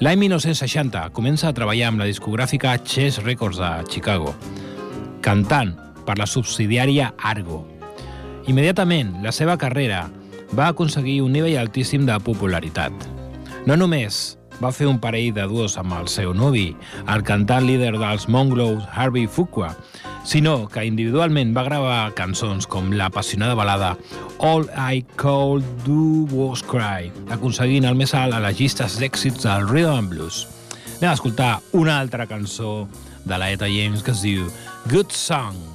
L'any 0.00 0.16
1960 0.24 1.10
comença 1.12 1.50
a 1.50 1.54
treballar 1.54 1.90
amb 1.90 2.00
la 2.00 2.08
discogràfica 2.08 2.78
Chess 2.80 3.20
Records 3.20 3.60
de 3.60 3.68
Chicago, 3.92 4.32
cantant 5.20 5.74
per 6.08 6.16
la 6.16 6.26
subsidiària 6.26 7.12
Argo. 7.20 7.60
Immediatament, 8.48 9.18
la 9.22 9.36
seva 9.36 9.58
carrera 9.60 10.06
va 10.56 10.70
aconseguir 10.72 11.20
un 11.20 11.36
nivell 11.36 11.60
altíssim 11.60 12.08
de 12.08 12.16
popularitat. 12.24 12.96
No 13.68 13.76
només 13.76 14.39
va 14.60 14.72
fer 14.72 14.86
un 14.88 15.00
parell 15.00 15.32
de 15.34 15.46
duos 15.48 15.76
amb 15.80 15.94
el 15.96 16.08
seu 16.12 16.34
nuvi, 16.36 16.74
el 17.08 17.24
cantant 17.26 17.66
líder 17.66 17.94
dels 17.96 18.28
Mongrels, 18.28 18.84
Harvey 18.92 19.26
Fuqua, 19.26 19.72
sinó 20.24 20.68
que 20.68 20.84
individualment 20.84 21.54
va 21.56 21.64
gravar 21.66 22.12
cançons 22.18 22.68
com 22.68 22.92
l'apassionada 22.92 23.56
balada 23.56 23.94
All 24.38 24.68
I 24.76 25.02
Could 25.20 25.64
Do 25.86 26.28
Was 26.34 26.62
Cry, 26.62 27.10
aconseguint 27.32 27.88
el 27.88 27.98
més 27.98 28.14
alt 28.14 28.36
a 28.36 28.44
les 28.44 28.60
llistes 28.60 29.00
d'èxits 29.00 29.48
del 29.48 29.68
Rhythm 29.68 30.04
and 30.04 30.12
Blues. 30.12 30.44
Anem 31.00 31.14
a 31.14 31.16
escoltar 31.16 31.52
una 31.72 31.98
altra 31.98 32.28
cançó 32.28 32.86
de 33.24 33.40
la 33.40 33.52
Eta 33.52 33.68
James 33.68 34.04
que 34.04 34.12
es 34.16 34.24
diu 34.26 34.48
Good 34.92 35.16
Song. 35.16 35.69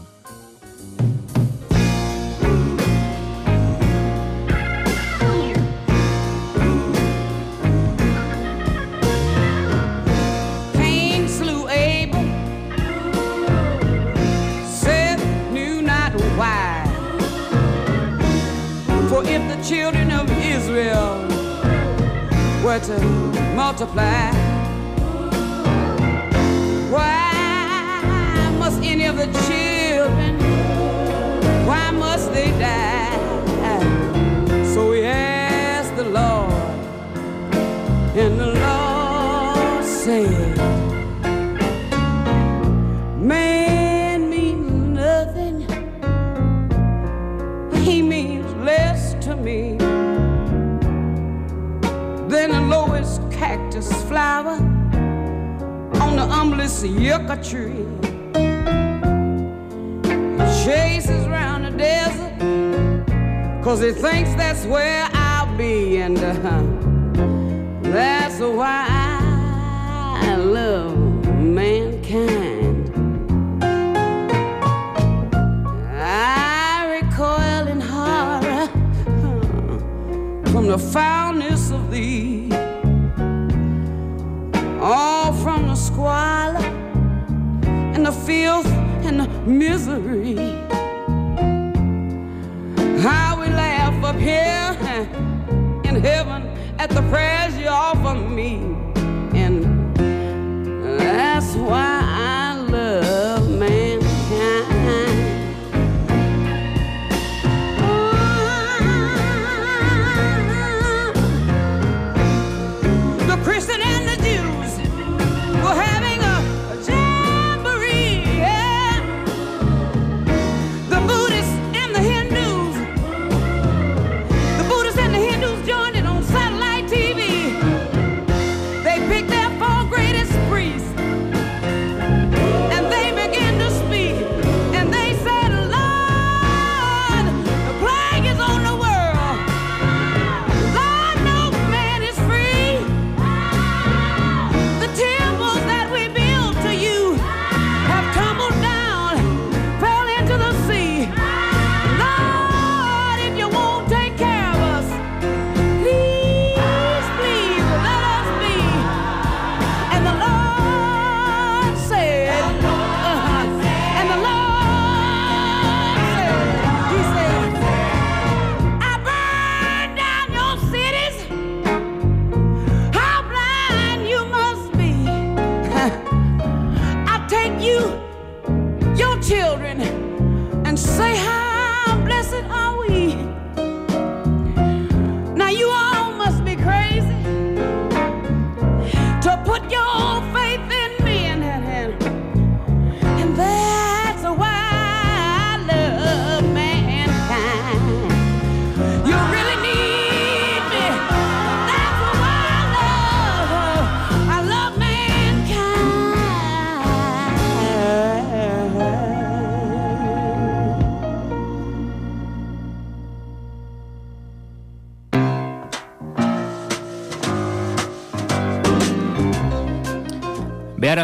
Were 22.75 22.85
to 22.85 22.99
multiply, 23.55 24.31
why 26.89 28.55
must 28.59 28.81
any 28.83 29.05
of 29.05 29.15
the 29.15 29.27
children, 29.47 30.37
why 31.65 31.91
must 31.91 32.33
they 32.33 32.51
die? 32.59 33.13
So 34.73 34.91
he 34.91 35.03
to 35.03 35.34
the 56.65 56.87
yucca 56.87 57.37
tree. 57.43 57.85
Chases 60.63 61.27
round 61.27 61.63
the 61.65 61.69
desert, 61.77 62.33
cause 63.63 63.81
he 63.81 63.91
thinks 63.91 64.33
that's 64.33 64.65
where 64.65 65.07
I'll 65.13 65.55
be, 65.55 65.97
and 65.97 66.17
uh, 66.17 66.33
that's 67.91 68.39
why 68.39 68.87
I 68.89 70.35
love 70.37 70.97
mankind. 71.37 72.89
I 76.01 76.99
recoil 76.99 77.67
in 77.67 77.79
horror 77.79 78.67
from 80.51 80.65
the 80.67 80.79
foulness 80.79 81.69
of 81.69 81.91
thee, 81.91 82.49
from 84.81 85.14
the 85.75 85.81
squalor 85.81 86.65
and 87.67 88.05
the 88.05 88.11
filth 88.11 88.65
and 89.03 89.19
the 89.19 89.27
misery. 89.45 90.35
How 93.01 93.41
we 93.41 93.47
laugh 93.47 94.01
up 94.01 94.15
here 94.15 94.71
in 95.83 96.01
heaven 96.01 96.47
at 96.79 96.89
the 96.89 97.01
prayers 97.09 97.57
you 97.57 97.67
offer 97.67 98.15
me, 98.15 98.74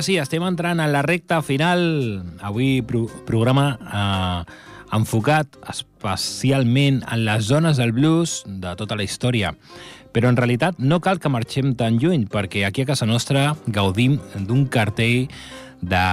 sí, 0.02 0.18
estem 0.18 0.44
entrant 0.46 0.82
a 0.82 0.88
la 0.90 1.02
recta 1.06 1.42
final. 1.46 1.82
Avui 2.42 2.82
pro 2.86 3.06
programa 3.28 3.66
eh, 3.82 4.54
enfocat 4.98 5.58
especialment 5.72 7.02
en 7.08 7.26
les 7.26 7.48
zones 7.48 7.80
del 7.80 7.94
blues 7.96 8.42
de 8.46 8.76
tota 8.80 8.98
la 8.98 9.06
història. 9.08 9.54
Però 10.12 10.28
en 10.28 10.38
realitat 10.40 10.80
no 10.80 11.00
cal 11.00 11.22
que 11.24 11.32
marxem 11.32 11.76
tan 11.80 12.00
lluny, 12.02 12.26
perquè 12.28 12.66
aquí 12.68 12.84
a 12.84 12.90
casa 12.90 13.08
nostra 13.08 13.54
gaudim 13.68 14.18
d'un 14.36 14.66
cartell 14.68 15.30
de 15.82 16.06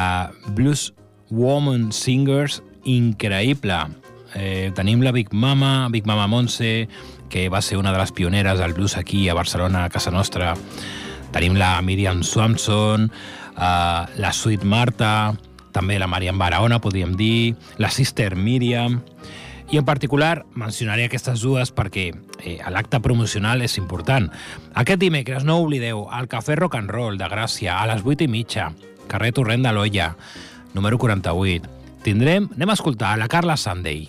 blues 0.55 0.93
woman 1.31 1.91
singers 1.93 2.63
increïble. 2.85 3.81
Eh, 4.35 4.71
tenim 4.77 5.03
la 5.03 5.13
Big 5.13 5.33
Mama, 5.33 5.89
Big 5.91 6.07
Mama 6.07 6.29
Montse, 6.29 6.89
que 7.29 7.49
va 7.49 7.61
ser 7.63 7.77
una 7.77 7.93
de 7.93 7.99
les 7.99 8.13
pioneres 8.13 8.59
del 8.59 8.73
blues 8.73 8.97
aquí 8.97 9.29
a 9.29 9.35
Barcelona, 9.35 9.85
a 9.85 9.91
casa 9.91 10.11
nostra. 10.11 10.55
Tenim 11.33 11.59
la 11.61 11.81
Miriam 11.83 12.23
Swanson, 12.23 13.11
eh, 13.59 14.21
la 14.23 14.33
Sweet 14.33 14.65
Marta, 14.65 15.35
també 15.75 15.99
la 15.99 16.09
Mariam 16.09 16.39
Barahona, 16.39 16.81
podríem 16.81 17.17
dir, 17.19 17.57
la 17.79 17.91
Sister 17.91 18.37
Miriam... 18.37 19.03
I 19.69 19.77
en 19.77 19.85
particular 19.85 20.47
mencionaré 20.57 21.05
aquestes 21.05 21.43
dues 21.45 21.75
perquè 21.77 22.07
eh, 22.41 22.55
l'acte 22.73 23.03
promocional 23.05 23.61
és 23.61 23.75
important. 23.77 24.31
Aquest 24.73 25.03
dimecres, 25.03 25.45
no 25.45 25.59
oblideu, 25.61 26.07
al 26.09 26.25
Cafè 26.25 26.57
Rock 26.57 26.79
and 26.81 26.89
Roll 26.89 27.21
de 27.21 27.29
Gràcia, 27.29 27.77
a 27.77 27.85
les 27.91 28.01
8 28.01 28.25
i 28.25 28.33
mitja, 28.33 28.71
carrer 29.13 29.35
Torrent 29.37 29.69
de 29.69 29.75
l'Olla, 29.77 30.15
número 30.73 30.97
48. 30.97 31.69
Tindrem, 32.01 32.49
anem 32.57 32.73
a 32.73 32.79
escoltar 32.81 33.19
la 33.21 33.29
Carla 33.29 33.61
Sunday. 33.61 34.07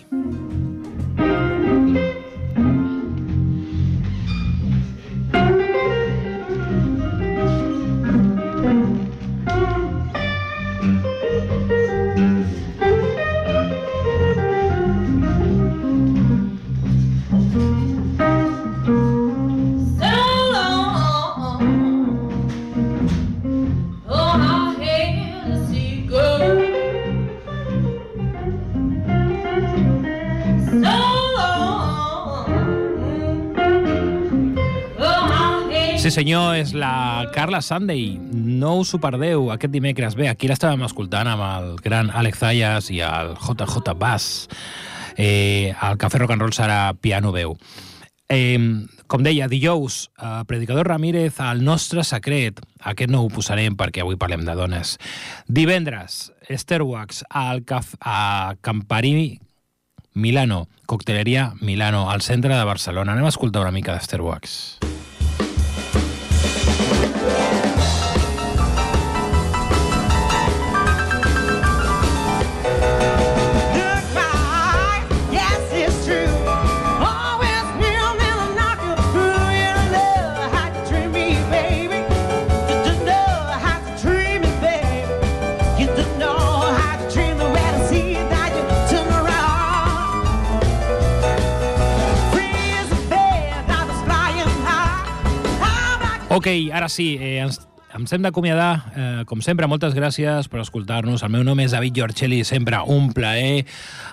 Senyor, 36.20 36.56
és 36.60 36.74
la 36.76 37.30
Carla 37.32 37.62
Sunday. 37.64 38.18
No 38.20 38.74
us 38.82 38.90
ho 38.92 38.98
perdeu 39.00 39.46
aquest 39.54 39.72
dimecres. 39.72 40.16
Bé, 40.18 40.26
aquí 40.28 40.50
l'estàvem 40.50 40.82
escoltant 40.84 41.30
amb 41.30 41.44
el 41.46 41.70
gran 41.80 42.10
Alex 42.12 42.42
Zayas 42.42 42.90
i 42.92 42.98
el 43.06 43.32
JJ 43.40 43.94
Bass. 43.96 44.48
Eh, 45.16 45.72
el 45.72 45.96
Cafè 45.96 46.20
Rock 46.20 46.34
and 46.34 46.44
Roll 46.44 46.52
serà 46.52 46.92
piano 46.92 47.32
veu. 47.32 47.56
Eh, 48.28 48.60
com 49.08 49.24
deia, 49.24 49.48
dijous, 49.48 50.10
eh, 50.20 50.42
Predicador 50.46 50.92
Ramírez, 50.92 51.40
el 51.40 51.64
nostre 51.64 52.04
secret. 52.04 52.60
Aquest 52.84 53.10
no 53.10 53.24
ho 53.24 53.32
posarem 53.32 53.76
perquè 53.76 54.04
avui 54.04 54.20
parlem 54.20 54.44
de 54.44 54.58
dones. 54.58 54.98
Divendres, 55.48 56.34
Esther 56.48 56.82
Wax, 56.82 57.24
al 57.30 57.64
caf 57.64 57.94
a 58.00 58.56
Camparí 58.60 59.40
Milano, 60.12 60.68
Cocteleria 60.84 61.54
Milano, 61.62 62.10
al 62.10 62.20
centre 62.20 62.52
de 62.52 62.64
Barcelona. 62.64 63.12
Anem 63.12 63.24
a 63.24 63.32
escoltar 63.32 63.62
una 63.62 63.72
mica 63.72 63.94
d'Esther 63.94 64.20
Wax. 64.20 64.80
Ok, 96.40 96.46
ara 96.72 96.88
sí, 96.88 97.18
eh, 97.20 97.42
ens, 97.44 97.58
ens 97.92 98.12
hem 98.16 98.22
d'acomiadar. 98.24 98.68
Eh, 98.96 99.24
com 99.28 99.42
sempre, 99.44 99.66
moltes 99.68 99.92
gràcies 99.92 100.46
per 100.48 100.62
escoltar-nos. 100.62 101.20
El 101.20 101.34
meu 101.34 101.42
nom 101.44 101.58
és 101.60 101.74
David 101.76 101.98
Giorcelli, 101.98 102.38
sempre 102.48 102.78
un 102.88 103.10
plaer. 103.12 103.66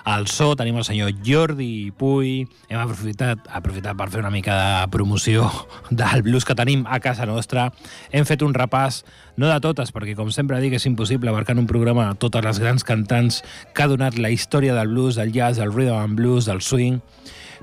Al 0.04 0.26
so 0.28 0.50
tenim 0.52 0.76
el 0.76 0.84
senyor 0.84 1.14
Jordi 1.24 1.88
Puy. 1.96 2.42
Hem 2.68 2.82
aprofitat, 2.82 3.48
aprofitat 3.48 3.96
per 3.96 4.10
fer 4.12 4.20
una 4.20 4.28
mica 4.34 4.58
de 4.60 4.90
promoció 4.92 5.48
del 5.88 6.20
blues 6.26 6.44
que 6.44 6.52
tenim 6.58 6.84
a 6.84 7.00
casa 7.00 7.24
nostra. 7.24 7.70
Hem 8.12 8.28
fet 8.28 8.44
un 8.44 8.52
repàs, 8.52 9.06
no 9.40 9.48
de 9.48 9.56
totes, 9.64 9.94
perquè 9.96 10.12
com 10.18 10.28
sempre 10.28 10.60
dic 10.60 10.76
és 10.76 10.84
impossible 10.84 11.32
abarcar 11.32 11.56
en 11.56 11.62
un 11.64 11.70
programa 11.70 12.10
totes 12.20 12.44
les 12.44 12.60
grans 12.60 12.84
cantants 12.84 13.40
que 13.72 13.86
ha 13.86 13.88
donat 13.88 14.20
la 14.20 14.28
història 14.28 14.76
del 14.76 14.92
blues, 14.92 15.16
del 15.16 15.32
jazz, 15.32 15.56
del 15.56 15.72
rhythm 15.72 15.96
and 15.96 16.20
blues, 16.20 16.44
del 16.44 16.60
swing, 16.60 17.00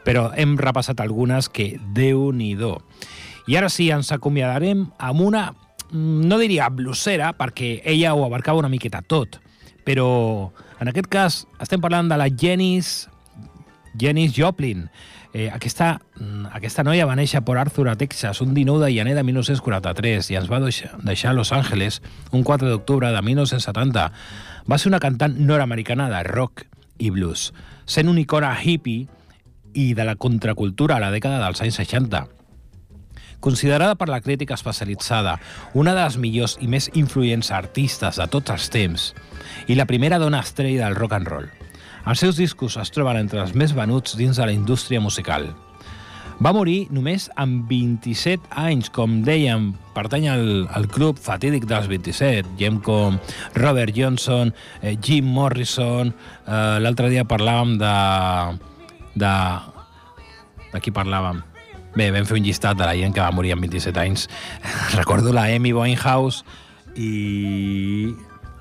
però 0.01 0.31
hem 0.33 0.57
repassat 0.57 1.05
algunes 1.05 1.53
que 1.53 1.75
Déu-n'hi-do. 1.93 2.79
I 3.45 3.57
ara 3.59 3.69
sí, 3.69 3.91
ens 3.93 4.09
acomiadarem 4.11 4.87
amb 4.97 5.21
una, 5.21 5.51
mm, 5.91 6.25
no 6.25 6.39
diria 6.41 6.69
blusera, 6.69 7.33
perquè 7.37 7.81
ella 7.85 8.15
ho 8.15 8.25
abarcava 8.25 8.59
una 8.59 8.69
miqueta 8.69 9.03
tot, 9.05 9.39
però 9.85 10.51
en 10.79 10.89
aquest 10.89 11.07
cas 11.07 11.43
estem 11.61 11.81
parlant 11.81 12.09
de 12.09 12.17
la 12.17 12.27
Janis, 12.29 13.07
Janis 13.93 14.33
Joplin. 14.35 14.89
Eh, 15.31 15.51
aquesta, 15.51 15.99
mm, 16.17 16.47
aquesta 16.53 16.83
noia 16.83 17.05
va 17.05 17.15
néixer 17.15 17.43
Port 17.43 17.59
Arthur, 17.59 17.89
a 17.89 17.95
Texas, 17.95 18.41
un 18.41 18.53
19 18.53 18.85
de 18.85 18.93
gener 18.93 19.15
de 19.15 19.23
1943 19.23 20.31
i 20.31 20.35
ens 20.35 20.49
va 20.49 20.59
deixar 20.59 21.29
a 21.29 21.33
Los 21.33 21.51
Angeles 21.51 22.01
un 22.31 22.43
4 22.43 22.67
d'octubre 22.67 23.11
de 23.11 23.21
1970. 23.21 24.11
Va 24.65 24.77
ser 24.77 24.87
una 24.87 24.99
cantant 24.99 25.37
nord-americana 25.37 26.09
de 26.09 26.23
rock 26.23 26.65
i 26.97 27.11
blues, 27.11 27.53
sent 27.85 28.09
una 28.09 28.21
icona 28.21 28.57
hippie 28.59 29.07
i 29.73 29.93
de 29.93 30.05
la 30.05 30.15
contracultura 30.15 30.95
a 30.95 30.99
la 30.99 31.11
dècada 31.11 31.43
dels 31.43 31.61
anys 31.61 31.75
60 31.75 32.34
considerada 33.39 33.95
per 33.95 34.09
la 34.09 34.21
crítica 34.21 34.55
especialitzada 34.55 35.37
una 35.73 35.93
de 35.95 36.03
les 36.03 36.17
millors 36.17 36.57
i 36.61 36.69
més 36.71 36.89
influents 36.93 37.51
artistes 37.51 38.21
de 38.21 38.27
tots 38.31 38.55
els 38.55 38.71
temps 38.73 39.11
i 39.67 39.75
la 39.75 39.87
primera 39.89 40.19
dona 40.21 40.41
estrella 40.43 40.85
del 40.85 40.97
rock 40.97 41.19
and 41.19 41.29
roll. 41.31 41.47
Els 42.05 42.21
seus 42.21 42.37
discos 42.37 42.77
es 42.77 42.91
troben 42.93 43.17
entre 43.17 43.41
els 43.41 43.55
més 43.57 43.73
venuts 43.73 44.17
dins 44.17 44.37
de 44.37 44.45
la 44.45 44.53
indústria 44.53 45.01
musical. 45.01 45.49
Va 46.35 46.51
morir 46.51 46.89
només 46.91 47.29
amb 47.39 47.69
27 47.69 48.51
anys, 48.59 48.89
com 48.91 49.21
dèiem, 49.23 49.69
pertany 49.95 50.27
al, 50.27 50.45
al 50.75 50.89
club 50.91 51.19
fatídic 51.21 51.63
dels 51.69 51.87
27, 51.87 52.57
gent 52.59 52.81
com 52.83 53.15
Robert 53.55 53.95
Johnson, 53.95 54.51
eh, 54.81 54.97
Jim 54.99 55.31
Morrison, 55.31 56.11
eh, 56.11 56.77
l'altre 56.83 57.09
dia 57.13 57.23
parlàvem 57.23 57.77
de... 57.79 57.95
de... 59.15 59.35
de 60.73 60.83
qui 60.83 60.91
parlàvem? 60.91 61.54
Bé, 61.95 62.09
vam 62.11 62.27
fer 62.27 62.35
un 62.35 62.43
llistat 62.43 62.77
de 62.77 62.83
la 62.83 62.95
gent 62.97 63.15
que 63.15 63.23
va 63.23 63.31
morir 63.31 63.53
amb 63.55 63.63
27 63.63 64.01
anys. 64.01 64.27
Recordo 64.99 65.33
la 65.33 65.47
Amy 65.55 65.73
Winehouse 65.73 66.43
i... 66.95 68.13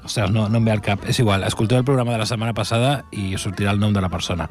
Ostres, 0.05 0.29
no, 0.31 0.51
no 0.53 0.61
em 0.61 0.67
ve 0.69 0.73
al 0.75 0.83
cap. 0.85 1.07
És 1.09 1.19
igual, 1.23 1.47
escolteu 1.49 1.81
el 1.81 1.87
programa 1.89 2.13
de 2.13 2.21
la 2.21 2.29
setmana 2.29 2.53
passada 2.55 3.07
i 3.17 3.33
sortirà 3.41 3.73
el 3.73 3.81
nom 3.81 3.95
de 3.97 4.03
la 4.05 4.11
persona. 4.13 4.51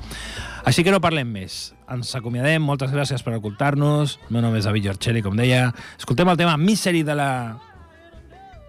Així 0.65 0.83
que 0.83 0.91
no 0.91 0.99
parlem 1.03 1.29
més. 1.29 1.75
Ens 1.93 2.15
acomiadem, 2.17 2.63
moltes 2.65 2.91
gràcies 2.91 3.21
per 3.23 3.35
escoltar-nos. 3.37 4.17
El 4.27 4.33
meu 4.33 4.43
nom 4.43 4.57
és 4.57 4.65
David 4.65 4.89
Giorcelli, 4.89 5.21
com 5.21 5.37
deia. 5.37 5.67
Escoltem 6.01 6.33
el 6.33 6.41
tema 6.41 6.57
Misery 6.57 7.05
de 7.05 7.19
la 7.21 7.29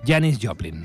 Janis 0.05 0.39
Joplin. 0.43 0.85